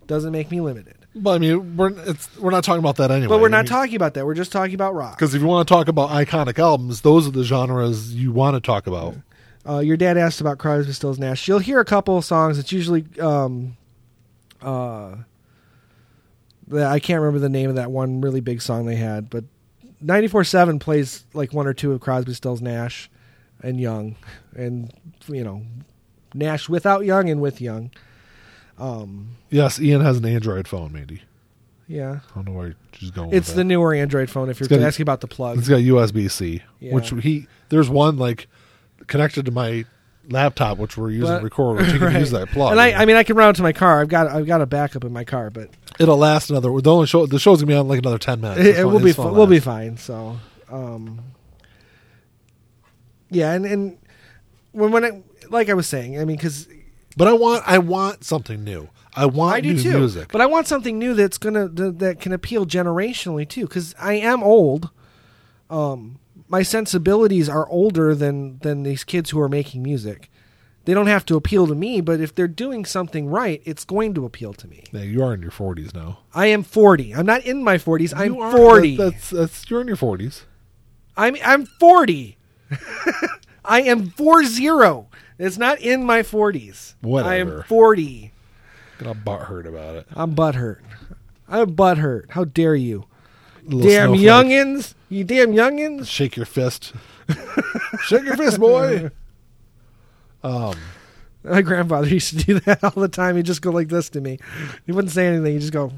[0.08, 0.96] doesn't make me limited.
[1.16, 3.30] but I mean, we're it's we're not talking about that anyway.
[3.30, 4.26] But we're not talking about that.
[4.26, 5.18] We're just talking about rock.
[5.18, 8.56] because if you want to talk about iconic albums, those are the genres you want
[8.56, 9.16] to talk about.
[9.70, 11.48] Uh, your dad asked about Crosby, Stills, Nash.
[11.48, 12.58] You'll hear a couple of songs.
[12.58, 13.78] It's usually, um,
[14.64, 15.16] uh,
[16.74, 19.44] I can't remember the name of that one really big song they had, but
[20.04, 23.10] 94.7 plays like one or two of Crosby, Stills, Nash,
[23.62, 24.16] and Young,
[24.56, 24.92] and
[25.28, 25.64] you know,
[26.34, 27.92] Nash without Young and with Young.
[28.78, 31.24] Um, Yes, Ian has an Android phone, Mandy.
[31.88, 33.34] yeah, I don't know where she's going.
[33.34, 33.64] it's the that.
[33.66, 34.50] newer Android phone.
[34.50, 36.94] If you're got asking about the plug, It's got USB C, Yeah.
[36.94, 38.48] which he there's one like
[39.10, 39.84] connected to my
[40.30, 41.78] laptop, which we're using But- to record.
[41.78, 42.20] Which you can Right.
[42.20, 42.72] use that plug.
[42.72, 44.00] And I, I mean, I can route to my car.
[44.02, 46.70] I've got, I've got a backup in my car, but It'll last another.
[46.80, 48.62] The only show the show's gonna be on like another ten minutes.
[48.62, 49.98] it, it will be we'll be fine.
[49.98, 50.38] So,
[50.72, 51.20] um,
[53.30, 53.98] yeah, and and
[54.72, 56.68] when when I, like I was saying, I mean, because
[57.18, 58.90] But I want I want something new.
[59.16, 60.30] I want I do new too, music.
[60.32, 63.64] but I want something new that's gonna that, that can appeal generationally too.
[63.68, 64.90] Because I am old.
[65.70, 66.20] Um,
[66.50, 70.30] my sensibilities are older than than these kids who are making music.
[70.86, 74.16] They don't have to appeal to me, but if they're doing something right, it's going
[74.16, 74.86] to appeal to me.
[74.92, 76.20] yeah, you are in your forties now.
[76.34, 77.14] I am 40.
[77.14, 78.14] I'm not in my 40s.
[78.16, 78.96] I'm are- 40.
[78.98, 80.46] that- that's that's you're in your forties.
[81.16, 82.38] I'm I'm 40.
[83.66, 85.08] I am four zero.
[85.38, 86.96] It's not in my 40s.
[87.02, 87.30] Whatever.
[87.32, 88.32] I am 40.
[88.98, 90.08] Get all butthurt about it.
[90.16, 90.80] I'm butthurt.
[91.48, 92.32] I'm butthurt.
[92.32, 93.06] How dare you?
[93.70, 94.22] Damn snowflake.
[94.22, 94.94] youngins.
[95.10, 96.08] You damn youngins.
[96.08, 96.94] Shake your fist.
[98.04, 99.12] Shake your fist, boy.
[100.44, 100.76] Um.
[101.44, 103.36] My grandfather used to do that all the time.
[103.36, 104.40] He'd just go like this to me.
[104.86, 105.54] He wouldn't say anything.
[105.54, 105.92] He'd just go.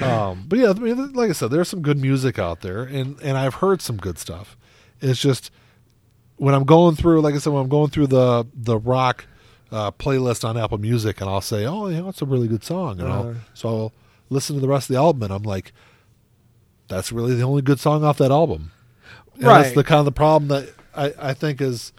[0.00, 3.20] Um, but yeah, I mean, like I said, there's some good music out there, and
[3.22, 4.56] and I've heard some good stuff.
[5.00, 5.50] It's just
[6.36, 9.26] when I'm going through, like I said, when I'm going through the the rock
[9.72, 13.00] uh, playlist on Apple Music, and I'll say, oh, yeah, that's a really good song,
[13.00, 13.38] and I'll, Uh-huh.
[13.54, 13.92] so
[14.30, 15.72] listen to the rest of the album, and I'm like,
[16.88, 18.72] that's really the only good song off that album.
[19.34, 21.92] And That's the kind of the problem that I, I think is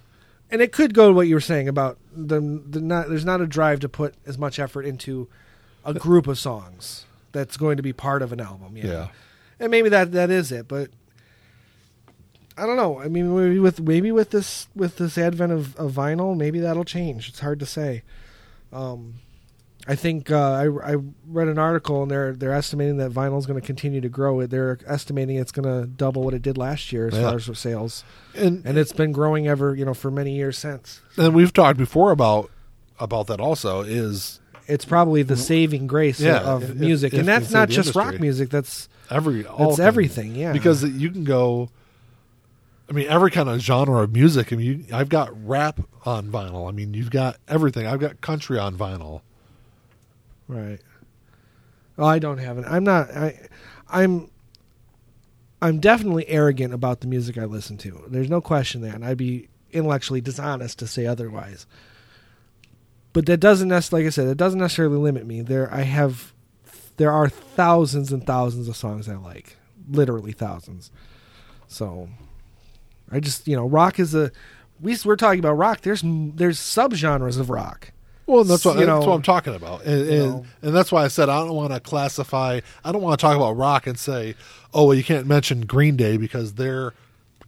[0.51, 3.39] and it could go to what you were saying about the, the not there's not
[3.41, 5.29] a drive to put as much effort into
[5.86, 8.75] a group of songs that's going to be part of an album.
[8.75, 8.86] Yeah.
[8.86, 9.07] Yeah.
[9.59, 10.89] And maybe that that is it, but
[12.57, 12.99] I don't know.
[12.99, 16.84] I mean, maybe with maybe with this with this advent of, of vinyl, maybe that'll
[16.84, 17.29] change.
[17.29, 18.03] It's hard to say.
[18.73, 19.15] Um,
[19.88, 20.95] I think uh, I, I
[21.27, 24.45] read an article and they're they're estimating that vinyl is going to continue to grow.
[24.45, 27.29] They're estimating it's going to double what it did last year as Yeah.
[27.29, 28.03] far as sales,
[28.36, 31.01] And and it's been growing ever you know for many years since.
[31.17, 32.51] and we've talked before about
[32.99, 37.27] about that also is It's probably the saving grace Yeah, of if- music, if and
[37.27, 38.49] that's not say the just rock music.
[38.51, 40.36] That's every all that's everything.
[40.36, 41.69] Yeah, because you can go.
[42.89, 44.51] I mean, every kind of genre of music.
[44.51, 46.67] I mean, you, I've got rap on vinyl.
[46.67, 47.88] I mean, you've got everything.
[47.88, 49.21] I've got country on vinyl.
[50.51, 50.79] Right.
[51.95, 52.65] Well, I don't have it.
[52.67, 53.09] I'm not.
[53.11, 53.47] I,
[53.89, 54.29] I'm.
[55.61, 58.03] I'm definitely arrogant about the music I listen to.
[58.07, 61.67] There's no question that, and I'd be intellectually dishonest to say otherwise.
[63.13, 65.41] But that doesn't necessarily, like I said, it doesn't necessarily limit me.
[65.41, 66.33] There, I have,
[66.97, 69.57] there are thousands and thousands of songs I like,
[69.89, 70.91] literally thousands.
[71.67, 72.09] So,
[73.11, 74.31] I just, you know, rock is a.
[74.81, 75.81] We we're talking about rock.
[75.81, 77.91] There's there's subgenres of rock.
[78.32, 80.45] Well, that's what that's know, what I'm talking about, and, and, know.
[80.61, 82.61] and that's why I said I don't want to classify.
[82.84, 84.36] I don't want to talk about rock and say,
[84.73, 86.93] oh, well, you can't mention Green Day because they're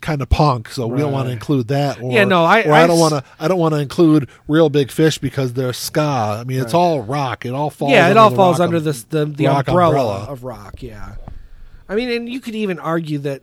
[0.01, 2.01] kind of punk, so we don't want to include that.
[2.01, 3.23] Or, Yeah, no, I- I, I don't want to.
[3.39, 6.01] I don't want to include Reel Big Fish because they're ska.
[6.41, 7.45] I mean, it's all rock.
[7.45, 7.91] It all falls.
[7.91, 10.25] yeah, it under all the falls under um- this the the umbrella, umbrella.
[10.25, 10.83] of rock.
[10.83, 11.15] Yeah,
[11.87, 13.41] I mean, and you could even argue that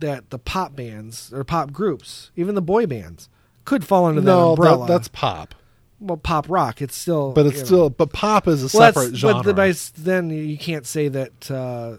[0.00, 3.28] that the pop bands or pop groups, even the boy bands,
[3.64, 4.86] could fall under that umbrella.
[4.86, 5.54] that, that's pop,
[6.00, 6.82] well, pop rock.
[6.82, 7.66] It's still, but it's you know.
[7.66, 7.90] still.
[7.90, 9.36] But pop is a well, separate genre.
[9.42, 11.96] But the, by then you can't say that uh,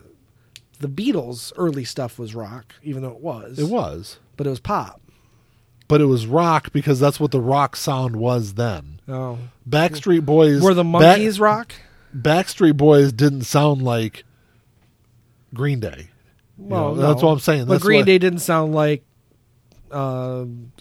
[0.80, 3.58] the Beatles' early stuff was rock, even though it was.
[3.60, 5.02] it was, but it was pop.
[5.88, 9.00] but it was rock because that's what the rock sound was then.
[9.08, 9.38] Oh,
[9.70, 11.74] Backstreet Boys were the Back- Monkees rock?
[12.16, 14.24] Backstreet Boys didn't sound like
[15.54, 16.10] Green Day.
[16.58, 17.66] You Well, know, that's what I'm saying.
[17.66, 19.04] But That's Green why- Day didn't sound like.
[19.92, 20.72] Um,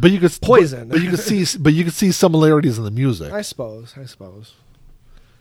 [0.00, 0.88] but you could Poison.
[0.88, 3.94] But, but you could see, but you could see similarities in the music, I suppose.
[3.96, 4.54] I suppose.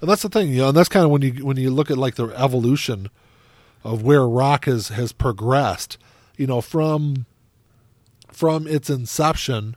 [0.01, 0.49] and that's the thing.
[0.49, 3.09] You know, and that's kind of when you when you look at like the evolution
[3.83, 5.97] of where rock has has progressed.
[6.37, 7.25] You know, from
[8.31, 9.75] from its inception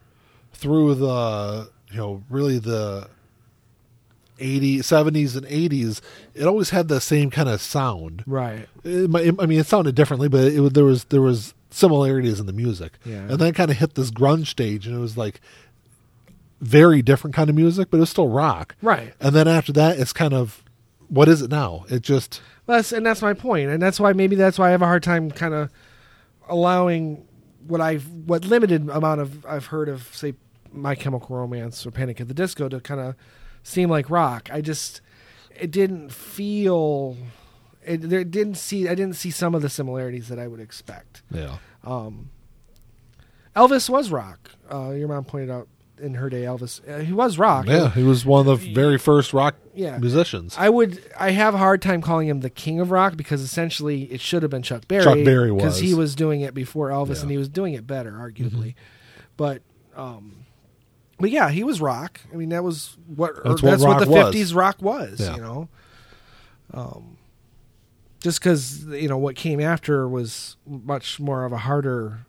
[0.53, 3.09] through the you know really the
[4.39, 6.01] 80s 70s and 80s
[6.35, 8.68] it always had the same kind of sound Right.
[8.85, 9.11] it,
[9.41, 12.99] I mean, it sounded differently, but it, there was there was similarities in the music.
[13.05, 13.21] Yeah.
[13.21, 15.41] And then kind of hit this grunge stage, and it was like
[16.61, 18.75] very different kind of music, but it was still rock.
[18.83, 19.14] Right.
[19.21, 20.62] And then after that, it's kind of
[21.09, 21.85] what is it now?
[21.89, 24.83] It just That's and that's my point, and that's why maybe that's why I have
[24.83, 25.71] a hard time kind of
[26.49, 27.27] allowing
[27.66, 30.35] what I have what limited amount of I've heard of say
[30.73, 33.14] My Chemical Romance or Panic at the Disco to kind of
[33.62, 34.49] seem like rock.
[34.53, 35.01] I just
[35.59, 37.16] it didn't feel
[37.89, 41.22] it there didn't see I didn't see some of the similarities that I would expect.
[41.30, 41.57] yeah.
[41.84, 42.30] Um,
[43.57, 44.51] Elvis was rock.
[44.72, 45.68] Uh, your mom pointed out
[46.01, 47.66] in her day Elvis uh, he was rock.
[47.66, 49.99] Yeah, he was one of the very first rock Yeah.
[49.99, 50.55] musicians.
[50.57, 51.03] I would.
[51.18, 54.43] I have a hard time calling him the king of rock because essentially it should
[54.43, 55.03] have been Chuck Berry.
[55.03, 55.80] Chuck Berry because was.
[55.80, 57.14] he was doing it before Elvis, Yeah.
[57.14, 57.22] Mm-hmm.
[57.22, 58.74] and he was doing it better, arguably.
[59.36, 59.62] But,
[59.97, 60.45] um,
[61.18, 62.20] but yeah, he was rock.
[62.32, 64.24] I mean, that was what That's that's, what what, rock the was.
[64.26, 65.20] fifties rock was.
[65.20, 65.34] Yeah.
[65.36, 65.68] You know,
[66.74, 67.18] um,
[68.21, 72.21] just because you know what came after was much more of a harder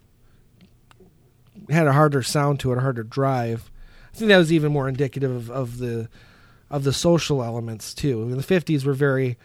[1.70, 3.70] had a harder sound to it, a harder drive.
[4.14, 6.10] I think that was even more indicative of, of the
[6.70, 8.22] of the social elements too.
[8.22, 9.38] I mean, the fifties were very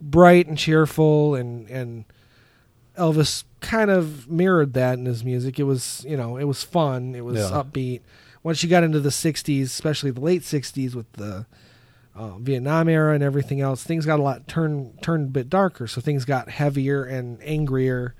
[0.00, 2.04] bright and cheerful, and and
[2.98, 5.58] Elvis kind of mirrored that in his music.
[5.58, 7.62] It was you know it was fun, it was Yeah.
[7.62, 8.00] upbeat.
[8.42, 11.46] Once you got into the '60s, especially the late '60s with the
[12.16, 15.86] uh, Vietnam era and everything else, things got a lot turned turned a bit darker.
[15.86, 18.14] So things got heavier and angrier.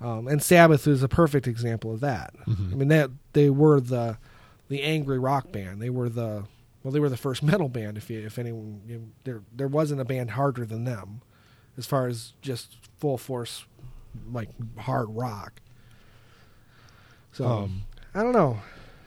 [0.00, 2.34] Um, and Sabbath was a perfect example of that.
[2.46, 2.72] Mhm.
[2.72, 4.18] I mean that they were the
[4.68, 5.80] the angry rock band.
[5.80, 6.44] They were the
[6.82, 7.96] well, they were the first metal band.
[7.96, 11.22] If you, if anyone you, there there wasn't a band harder than them,
[11.78, 13.64] as far as just full force
[14.30, 15.60] like hard rock.
[17.32, 17.82] So Um,
[18.14, 18.58] I don't know.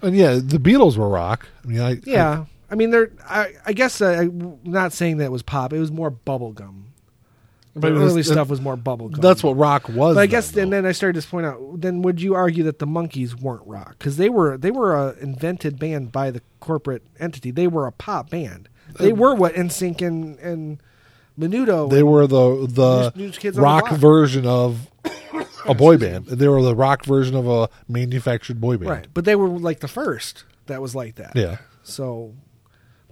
[0.01, 1.47] and yeah, the Beatles were rock.
[1.63, 3.11] I mean, I Yeah, I mean, they're.
[3.27, 5.73] I, I guess uh, I'm not saying that it was pop.
[5.73, 6.83] It was more bubblegum.
[7.75, 9.21] But The early stuff was more bubblegum.
[9.21, 10.15] that's what rock was.
[10.15, 11.79] But I guess, then, and then I started to point out.
[11.79, 15.15] Then would you argue that the Monkees weren't rock because they were they were a
[15.19, 17.51] invented band by the corporate entity.
[17.51, 18.67] They were a pop band.
[18.99, 20.81] They Uh, were what NSYNC and and
[21.39, 21.87] Menudo.
[21.89, 24.89] they were the the New- New Kids on the rock version of
[25.65, 26.25] a boy band.
[26.25, 28.89] They were the rock version of a manufactured boy band.
[28.89, 31.33] right, but they were like the first that was like that.
[31.35, 31.57] Yeah.
[31.83, 32.33] So,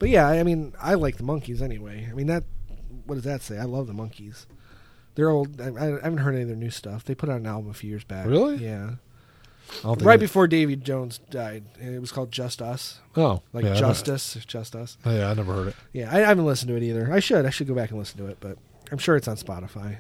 [0.05, 2.07] but yeah, I mean, I like the Monkees anyway.
[2.09, 2.43] I mean that.
[3.05, 3.57] What does that say?
[3.57, 4.45] I love the Monkees.
[5.15, 5.59] They're old.
[5.61, 7.03] I, I haven't heard any of their new stuff.
[7.05, 8.25] They put out an album a few years back.
[8.27, 8.57] Really?
[8.57, 8.91] Yeah.
[9.79, 11.63] I don't think right before Davy Jones died.
[11.79, 14.97] It was called Just Us, Oh, like yeah, Justice, Just Us.
[15.03, 15.75] never- Yeah, I never heard it.
[15.91, 17.11] Yeah, I, I haven't listened to it either.
[17.11, 17.45] I should.
[17.47, 18.57] I should go back and listen to it, but
[18.91, 19.97] I'm sure it's on Spotify.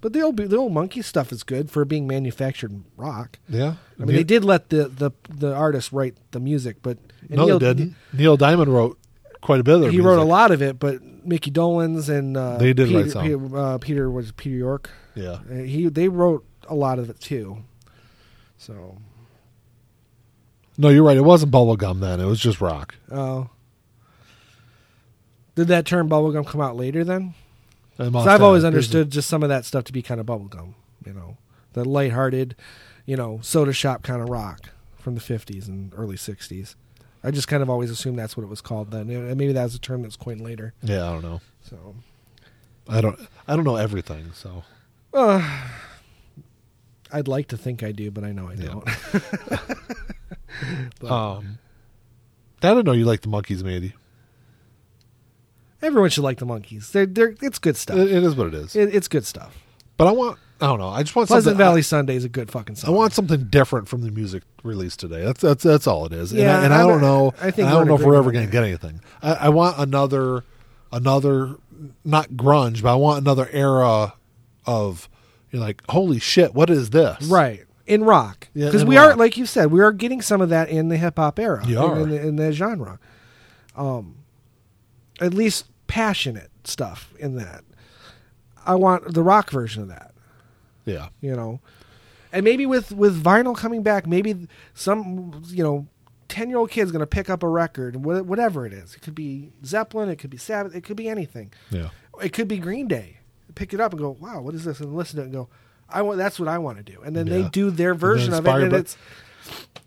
[0.00, 3.38] But the old the old Monkee stuff is good for being manufactured rock.
[3.48, 6.98] Yeah, I mean, they did let the the the artist write the music, but
[7.30, 7.94] No, Neil- they didn't.
[8.12, 8.98] Neil Diamond wrote
[9.44, 12.36] quite a bit of their He wrote a lot of it, but Micky Dolenz and
[12.36, 13.22] uh, They did Peter, write some.
[13.22, 14.90] Peter, uh, Peter was it Peter Tork.
[15.14, 17.58] Yeah, Uh, he they wrote a lot of it too.
[18.56, 18.96] So,
[20.78, 21.16] no, you're right.
[21.16, 22.20] It wasn't bubblegum then.
[22.20, 22.94] It was just rock.
[23.12, 23.50] oh,
[25.54, 27.34] did that term bubblegum come out later then?
[27.98, 30.74] Must I've always understood just some of that stuff to be kind of bubblegum,
[31.06, 31.36] you know,
[31.74, 32.56] the lighthearted,
[33.06, 36.74] you know, soda shop kind of rock from the 50s and early 60s.
[37.24, 39.08] I just kind of always assumed that's what it was called then.
[39.08, 40.74] And maybe was a term that's coined later.
[40.82, 41.40] Yeah, I don't know.
[41.62, 41.94] So,
[42.86, 43.18] I don't.
[43.48, 44.32] I don't know everything.
[44.34, 44.62] So
[45.14, 45.68] uh,
[47.10, 48.88] I'd like to think I do, but I know I don't.
[51.00, 51.58] But um,
[52.62, 53.92] I didn't know you like the Monkees, Mandy.
[55.82, 56.92] everyone should like the Monkees.
[56.92, 57.96] They're, they're, it's good stuff.
[57.98, 58.76] It, it is what it is.
[58.76, 59.56] It, it's good stuff.
[59.96, 60.38] but I want.
[60.60, 60.88] I don't know.
[60.88, 61.58] I just want Pleasant something.
[61.58, 62.94] Valley Sunday is a good fucking I, song.
[62.94, 65.24] I want something different from the music released today.
[65.24, 66.32] That's that's that's all it is.
[66.32, 67.34] And Yeah, I, and I don't know.
[67.40, 69.00] I think I don't know if we're ever going to get anything.
[69.22, 70.44] I, I want another
[70.92, 71.56] another
[72.04, 74.14] not grunge, but I want another era
[74.64, 75.08] of
[75.50, 77.24] you're like holy shit, what is this?
[77.24, 77.64] Right.
[77.86, 78.48] In rock.
[78.54, 80.96] Because in we are, like you said, we are getting some of that in the
[80.96, 81.66] hip hop era.
[81.66, 82.00] You in- are.
[82.00, 82.98] In, the, in the genre.
[83.76, 84.16] Um,
[85.20, 87.62] at least passionate stuff in that.
[88.64, 90.13] I want the rock version of that,
[90.84, 91.08] Yeah.
[91.20, 91.60] you know.
[92.32, 95.86] And maybe with, with vinyl coming back, maybe some, you know,
[96.28, 98.94] 10 year old kid's going to pick up a record, wha- whatever it is.
[98.94, 101.52] It could be Zeppelin, it could be Sabbath, it could be anything.
[101.70, 101.90] Yeah.
[102.22, 103.18] It could be Green Day.
[103.54, 104.80] Pick it up and go, wow, what is this?
[104.80, 105.48] And listen to it and go,
[105.88, 106.18] I want.
[106.18, 107.00] That's what I want to do.
[107.02, 108.96] And then they do their version of it, and by- it's,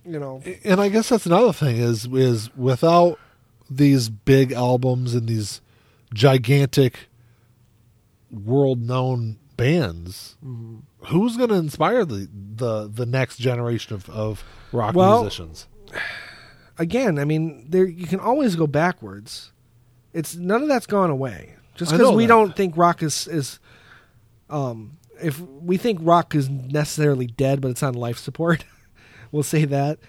[0.06, 3.20] you know, And I guess that's another thing is is without
[3.70, 5.60] these big albums and these
[6.14, 7.10] gigantic
[8.32, 10.78] world known bands, Mm-hmm.
[11.08, 15.68] who's going to inspire the, the the next generation of, of rock Well, musicians?
[16.78, 19.52] again, I mean, there you can always go backwards.
[20.14, 21.56] It's none of that's gone away.
[21.76, 22.28] Just because we that.
[22.30, 23.60] don't think rock is is,
[24.50, 28.64] um, if we think rock is necessarily dead, but it's on life support,
[29.32, 30.00] we'll say that.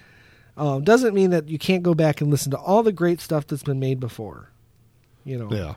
[0.57, 3.46] Um, doesn't mean that you can't go back and listen to all the great stuff
[3.46, 4.51] that's been made before.
[5.24, 5.74] You know, Yeah.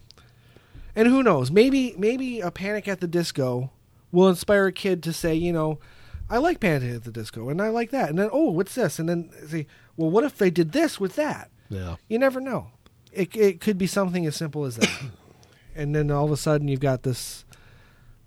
[0.96, 1.52] And who knows?
[1.52, 3.72] Maybe maybe a Panic at the Disco
[4.12, 5.80] will inspire a kid to say, you know,
[6.30, 8.10] I like Panic at the Disco and I like that.
[8.10, 9.00] And then oh, what's this?
[9.00, 9.68] And then say,
[9.98, 11.50] well, what if they did this with that?
[11.70, 11.96] Yeah.
[12.08, 12.72] You never know.
[13.12, 15.02] It it could be something as simple as that.
[15.76, 17.46] and then all of a sudden you've got this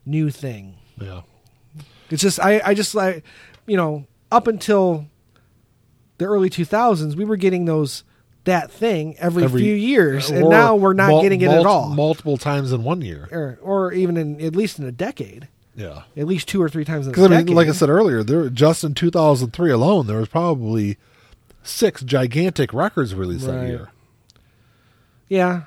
[0.07, 0.77] new thing.
[1.01, 1.23] Yeah.
[2.11, 3.25] It's just I I just like
[3.67, 5.07] you know, up until
[6.19, 8.05] the early 2000s, we were getting those
[8.45, 11.67] that thing every, Every- few years, and now we're not mul- getting it mul- at
[11.67, 11.89] all.
[11.91, 13.29] Multiple times in one year.
[13.33, 16.03] or, or even in at least in a decade, Yeah.
[16.17, 17.57] at least two or three times in a Because I mean, decade.
[17.57, 20.99] like I said earlier, there just in 2003 alone, there was probably
[21.63, 23.89] six gigantic records released that year.
[25.29, 25.63] yeah.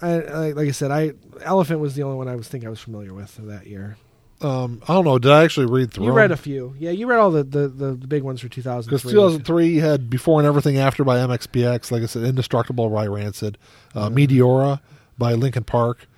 [0.00, 1.12] I, I like I said, I
[1.42, 3.96] Elephant was the only one I was think I was familiar with that year.
[4.42, 5.18] Um, I don't know.
[5.18, 6.06] Did I actually read through?
[6.06, 6.38] You read them?
[6.38, 6.90] a few, yeah.
[6.90, 8.90] You read all the the, the, the big ones for 2003.
[8.90, 13.56] Because 2003 had Before and Everything After by MXPX, like I said, Indestructible by Rancid,
[13.94, 14.80] uh, Meteora
[15.16, 16.08] by Linkin Park,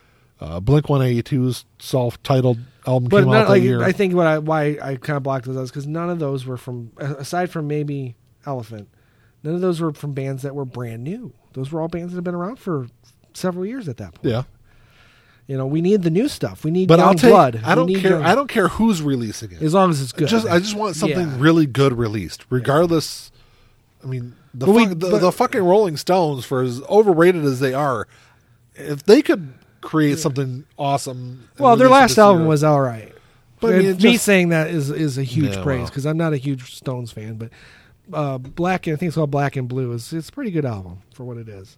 [0.40, 3.82] uh, Blink 182's self titled album but came not, out that like year.
[3.82, 6.18] I think what I why I kind of blocked those out is because none of
[6.18, 8.16] those were from aside from maybe
[8.46, 8.88] Elephant,
[9.42, 11.32] none of those were from bands that were brand new.
[11.52, 12.88] Those were all bands that have been around for
[13.32, 14.32] several years at that point.
[14.32, 14.42] yeah.
[15.47, 16.64] You know, we need the new stuff.
[16.64, 17.30] We need But young I'll take.
[17.30, 17.61] blood.
[17.64, 18.12] I don't care.
[18.12, 19.61] young- I don't care who's releasing it.
[19.61, 20.28] as long as it's good.
[20.28, 21.36] Just I just want something Yeah.
[21.38, 23.30] really good released, regardless.
[24.03, 27.45] I mean, the, But we- fuck- the, but- the fucking Rolling Stones, for as overrated
[27.45, 28.07] as they are,
[28.74, 31.45] if they could create something awesome.
[31.59, 33.12] well, their last album year- was all right.
[33.61, 35.86] But, I mean, it me just- saying that is is a huge Yeah, praise well.
[35.88, 37.51] because I'm not a huge Stones fan, but
[38.12, 40.99] uh, Black I think it's called Black and Blue is it's a pretty good album
[41.14, 41.76] for what it is.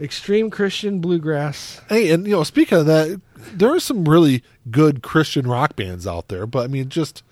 [0.00, 1.80] Extreme Christian bluegrass.
[1.88, 3.20] Hey, and you know, speaking of that,
[3.52, 7.22] there are some really good Christian rock bands out there, but I mean, just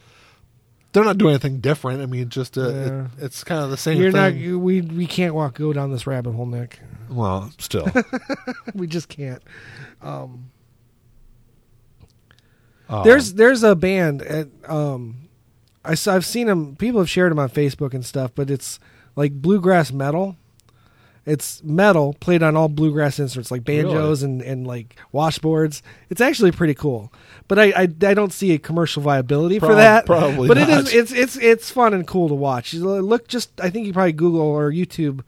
[0.93, 2.03] they're not doing anything different.
[2.03, 4.37] I mean, just uh, it- it's kind of the same You're thing.
[4.39, 6.79] you, we we can't walk go down this rabbit hole, Nick.
[7.11, 7.91] well, still,
[8.75, 9.43] we just can't.
[10.03, 10.51] Um,
[12.91, 15.29] Um, There's there's a band at um,
[15.85, 16.75] I have seen them.
[16.77, 18.79] People have shared them on Facebook and stuff, but it's
[19.15, 20.37] like bluegrass metal.
[21.29, 25.83] It's metal played on all bluegrass instruments like banjos and, and like washboards.
[26.11, 27.13] It's actually pretty cool,
[27.49, 30.07] but I I, I don't see a commercial viability for that.
[30.07, 30.69] probably but not.
[30.71, 32.73] is it's it's it's fun and cool to watch.
[32.75, 35.21] Look, just I think you probably Google or YouTube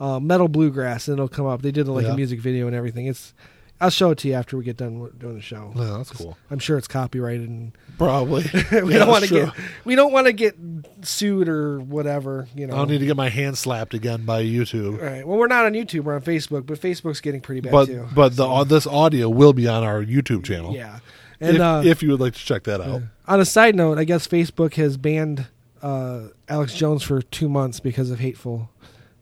[0.00, 1.62] uh, metal bluegrass and it'll come up.
[1.62, 2.12] They did like Yeah.
[2.12, 3.06] a music video and everything.
[3.06, 3.32] It's
[3.80, 5.72] I'll show it to you after we get done doing the show.
[5.74, 6.38] Yeah, that's cool.
[6.50, 8.44] I'm sure it's copyrighted and Probably.
[8.72, 9.52] we don't want to get
[9.84, 10.56] we don't want to get
[11.02, 12.48] sued or whatever.
[12.54, 12.74] You know.
[12.74, 14.98] I don't need to get my hand slapped again by YouTube.
[15.00, 15.26] All right.
[15.26, 16.00] Well, we're not on YouTube.
[16.04, 18.08] We're on Facebook, but Facebook's getting pretty bad But too.
[18.14, 20.74] but the uh, this audio will be on our YouTube channel.
[20.74, 21.00] yeah.
[21.40, 23.02] And if, uh, if you would like to check that out.
[23.26, 25.46] on a side note, I guess Facebook has banned
[25.82, 28.70] uh, Alex Jones for two months because of hateful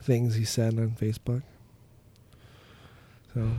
[0.01, 1.43] things he said on Facebook.
[3.35, 3.51] So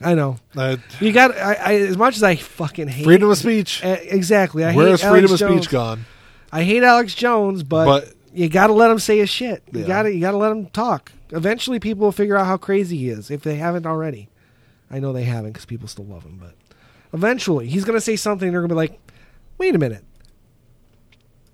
[0.00, 1.36] I know Uh, you got.
[1.36, 3.84] I, I as much as I fucking hate freedom of speech.
[3.84, 4.64] Uh, exactly.
[4.64, 5.62] I Where's hate freedom Alex of Jones.
[5.64, 6.04] speech gone?
[6.50, 9.62] I hate Alex Jones, but, But- you got to let him say his shit.
[9.72, 9.86] You Yeah.
[9.86, 11.12] got to you got to let him talk.
[11.30, 14.28] Eventually, people will figure out how crazy he is if they haven't already.
[14.90, 16.54] I know they haven't because people still love him, but
[17.12, 18.50] eventually he's going to say something.
[18.50, 18.98] They're going to be like,
[19.58, 20.04] "Wait a minute,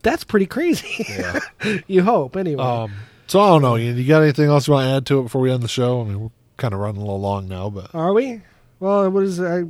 [0.02, 1.40] that's pretty crazy." Yeah.
[1.86, 2.62] you hope anyway.
[2.62, 2.92] um.
[3.26, 3.76] So I don't know.
[3.76, 5.68] Ian, you got anything else you want to add to it before we end the
[5.68, 6.00] show?
[6.00, 6.30] I mean, we're
[6.60, 8.42] kind of running a little long now, but Are we?
[8.78, 9.60] Well, what is I?
[9.60, 9.64] I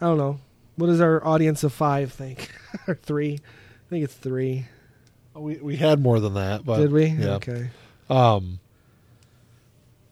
[0.00, 0.38] don't know.
[0.76, 2.50] What does our audience of five think?
[2.88, 3.34] or three?
[3.34, 4.66] I think it's three.
[5.34, 6.64] we we had more than that.
[6.64, 7.06] But Did we?
[7.06, 7.34] Yeah.
[7.34, 7.70] Okay.
[8.08, 8.60] Um.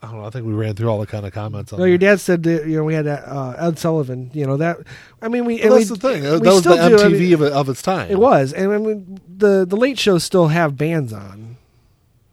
[0.02, 0.24] I don't know.
[0.24, 1.74] I think we ran through all the kind of comments.
[1.74, 2.12] On No, your there.
[2.12, 4.30] dad said that, you know we had uh, Ed Sullivan.
[4.32, 4.78] You know that.
[5.20, 5.56] I mean, we.
[5.56, 6.22] Well, and that's we, the thing.
[6.22, 8.10] we That was the still do, I MTV mean, of, it, of its time.
[8.10, 11.49] It was, and I mean the the late shows still have bands on,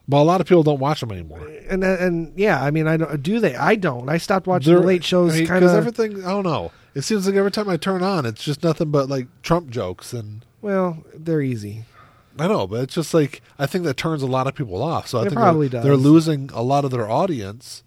[0.09, 1.45] But a lot of people don't watch them anymore.
[1.69, 3.55] and uh, and yeah, I mean I don't do they?
[3.55, 4.07] I don't.
[4.09, 5.77] I stopped watching the They're- late shows I mean, kind 'cause of.
[5.79, 6.23] everything.
[6.23, 6.71] I don't know.
[6.95, 10.13] It seems like every time I turn on, it's just nothing but like Trump jokes,
[10.13, 11.85] and Well, they're easy.
[12.39, 15.07] I know, but it's just like I think that turns a lot of people off.
[15.07, 15.85] So I It think probably they're, does.
[15.85, 17.83] they're losing a lot of their audience.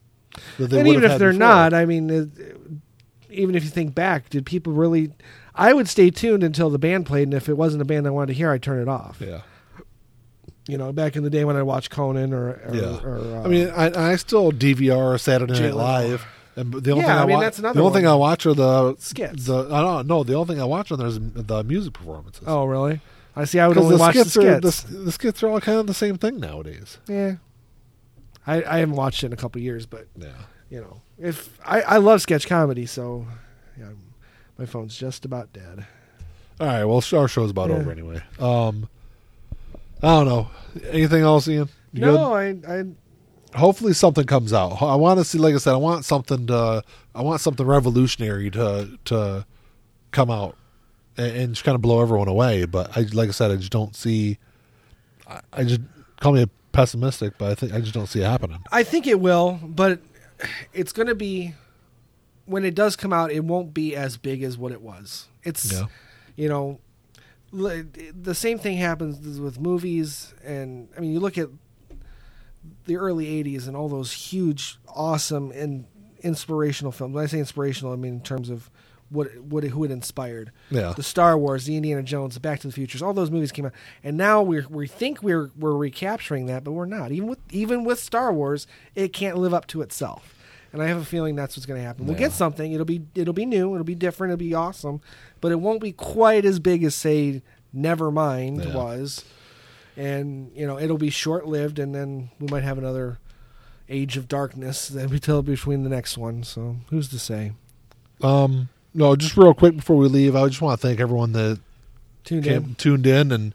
[0.58, 1.38] That they and even if they're before.
[1.38, 2.28] not, I mean, it,
[3.30, 5.12] even if you think back, did people really?
[5.54, 8.10] I would stay tuned until the band played, and if it wasn't a band I
[8.10, 9.18] wanted to hear, I'd turn it off.
[9.20, 9.40] yeah,
[10.70, 13.00] You know, back in the day when I watched Conan or, or, yeah.
[13.02, 15.76] or uh, I mean, I, I still DVR Saturday Night Leno.
[15.76, 18.06] Live, and the only Yeah, thing I, I mean, watch, that's another the only thing.
[18.06, 19.46] I watch are the Skits.
[19.46, 20.22] The I don't know.
[20.24, 22.44] The only thing I watch on there is the music performances.
[22.46, 23.00] oh really?
[23.36, 23.58] I see.
[23.60, 24.82] I would only the watch skits, the are skits.
[24.82, 26.98] the, the skits are all kind of the same thing nowadays.
[27.08, 27.36] Yeah.
[28.46, 30.28] I, I haven't watched it in a couple years, but Yeah.
[30.70, 33.26] you know, if I, I love sketch comedy, so
[33.78, 33.90] yeah,
[34.58, 35.86] my phone's just about dead.
[36.58, 36.84] All right.
[36.84, 37.76] Well, our show's about Yeah.
[37.76, 38.22] over anyway.
[38.38, 38.88] Um,
[40.02, 40.50] I don't know.
[40.90, 41.68] Anything else, Ian?
[41.92, 42.84] You no, I I?
[43.56, 44.80] Hopefully, something comes out.
[44.80, 46.84] I want to see, like I said, I want something to,
[47.14, 49.44] I want something revolutionary to to
[50.12, 50.56] come out
[51.16, 52.64] and, and just kind of blow everyone away.
[52.64, 54.38] But I, like I said, I just don't see.
[55.26, 55.80] I, I just
[56.20, 58.58] call me a pessimistic, but I think I just don't see it happening.
[58.70, 60.00] I think it will, but
[60.72, 61.54] it's going to be
[62.46, 63.32] when it does come out.
[63.32, 65.26] It won't be as big as what it was.
[65.42, 65.86] It's Yeah.
[66.36, 66.78] you know
[67.52, 71.48] the same thing happens with movies, and I mean you look at
[72.86, 75.86] the early '80s and all those huge, awesome and
[76.22, 77.14] inspirational films.
[77.14, 78.70] When I say inspirational, I mean in terms of
[79.10, 80.52] what what who it inspired.
[80.70, 80.92] Yeah.
[80.96, 83.66] The Star Wars, the Indiana Jones, the Back to the Futures, all those movies came
[83.66, 83.72] out,
[84.02, 87.12] and now we we think we're we're recapturing that, but we're not.
[87.12, 90.34] Even with even with Star Wars, it can't live up to itself.
[90.72, 92.06] And I have a feeling that's what's going to happen.
[92.06, 92.20] We'll Yeah.
[92.28, 92.72] get something.
[92.72, 93.72] It'll be it'll be new.
[93.74, 94.32] It'll be different.
[94.32, 95.00] It'll be awesome,
[95.40, 97.42] but it won't be quite as big as say
[97.76, 98.74] Nevermind Yeah.
[98.76, 99.24] was.
[99.96, 103.18] And you know it'll be short lived, and then we might have another
[103.88, 106.44] age of darkness that we tell between the next one.
[106.44, 107.52] So who's to say?
[108.22, 111.58] Um, no, just real quick before we leave, I just want to thank everyone that
[112.22, 112.74] Tuned came, in.
[112.76, 113.54] tuned in and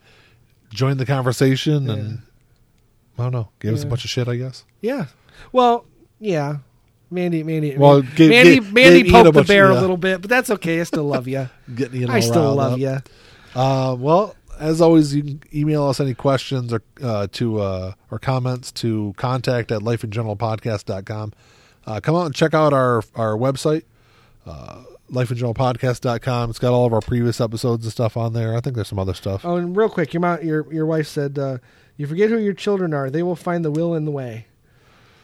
[0.70, 1.92] joined the conversation Yeah.
[1.94, 2.22] and
[3.18, 4.64] I don't know, gave us a bunch of shit, I guess.
[4.82, 5.06] Yeah.
[5.52, 5.86] Well,
[6.20, 6.58] yeah.
[7.10, 10.20] Mandy, Mandy, Well, Mandy, gave- Mandy gave Ian a poked the bear a little bit,
[10.20, 10.80] but that's okay.
[10.80, 11.48] I still love you.
[11.74, 12.98] Getting you I still love you.
[13.54, 18.18] Uh, well, as always, you can email us any questions or uh, to uh, or
[18.18, 21.32] comments to contact at lifeingeneralpodcast.com.
[21.86, 23.84] Uh, come out and check out our our website,
[24.46, 24.82] uh,
[25.12, 26.50] lifeingeneralpodcast.com.
[26.50, 28.56] It's got all of our previous episodes and stuff on there.
[28.56, 29.44] I think there's some other stuff.
[29.44, 31.58] Oh, and real quick, your mom, your your wife said, uh,
[31.96, 34.46] "You forget who your children are; they will find the will in the way."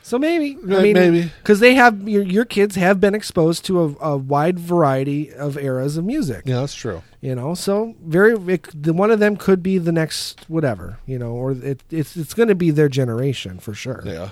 [0.04, 1.32] So maybe, I mean, maybe.
[1.42, 5.56] because they have your your kids have been exposed to a, a wide variety of
[5.56, 6.42] eras of music.
[6.44, 7.02] Yeah, that's true.
[7.20, 10.98] You know, so very it, the one of them could be the next whatever.
[11.06, 14.02] You know, or it, it's it's going to be their generation for sure.
[14.04, 14.30] Yeah.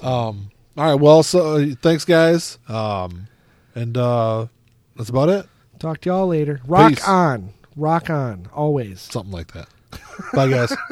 [0.00, 0.50] Um.
[0.76, 1.00] All right.
[1.00, 2.58] Well, so uh, thanks, guys.
[2.66, 3.28] Um,
[3.74, 4.46] and uh,
[4.96, 5.46] that's about it.
[5.78, 6.60] Talk to y'all later.
[6.66, 7.06] Rock Peace.
[7.06, 9.02] on, rock on, always.
[9.02, 9.68] Something like that.
[10.32, 10.74] Bye, guys.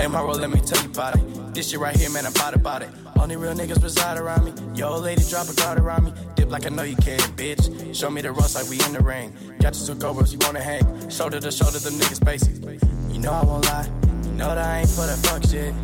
[0.00, 1.54] In my role, let me tell you about it.
[1.54, 2.88] This shit right here, man, I'm about about it.
[3.20, 4.52] Only real niggas reside around me.
[4.74, 6.12] Yo, lady, drop a guard around me.
[6.34, 7.94] Dip like I know you can, bitch.
[7.94, 9.34] Show me the ropes like we in the ring.
[9.60, 11.10] Got you two cobras, you wanna hang.
[11.10, 12.54] Shoulder to shoulder, the niggas basic.
[13.12, 13.90] You know I won't lie.
[14.24, 15.74] You know that I ain't for that fuck shit.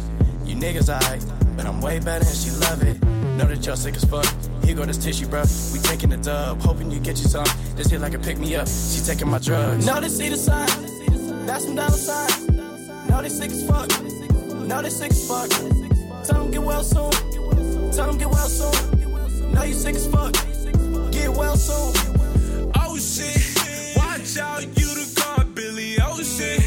[0.46, 1.22] You niggas alright,
[1.56, 3.02] but I'm way better and she love it.
[3.36, 4.26] Know that y'all sick as fuck.
[4.62, 5.42] Here go this tissue, bro.
[5.72, 7.46] We taking the dub, hoping you get you some.
[7.74, 8.68] This hit like a pick me up.
[8.68, 9.84] She taking my drugs.
[9.84, 10.68] Know they see the sign.
[11.46, 12.53] That's some dollar signs.
[13.14, 13.88] Know they sick as fuck.
[14.66, 15.48] Know they sick as fuck.
[16.24, 17.12] Tell them get well soon.
[17.92, 19.52] Tell them get well soon.
[19.52, 20.32] Know you sick as fuck.
[21.12, 21.94] Get well soon.
[22.74, 25.96] Oh shit, watch out, you the god, Billy.
[26.02, 26.58] Oh shit,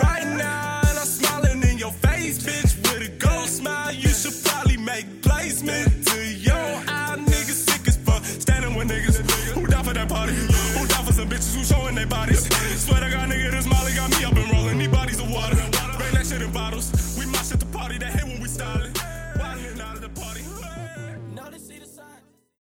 [0.00, 3.92] right now, and I'm smiling in your face, bitch, with a gold smile.
[3.92, 8.22] You should probably make placement to your eye, niggas sick as fuck.
[8.22, 9.18] Standing with niggas
[9.50, 12.46] who down for that party, who down for some bitches who showing their bodies.
[12.84, 13.00] Swear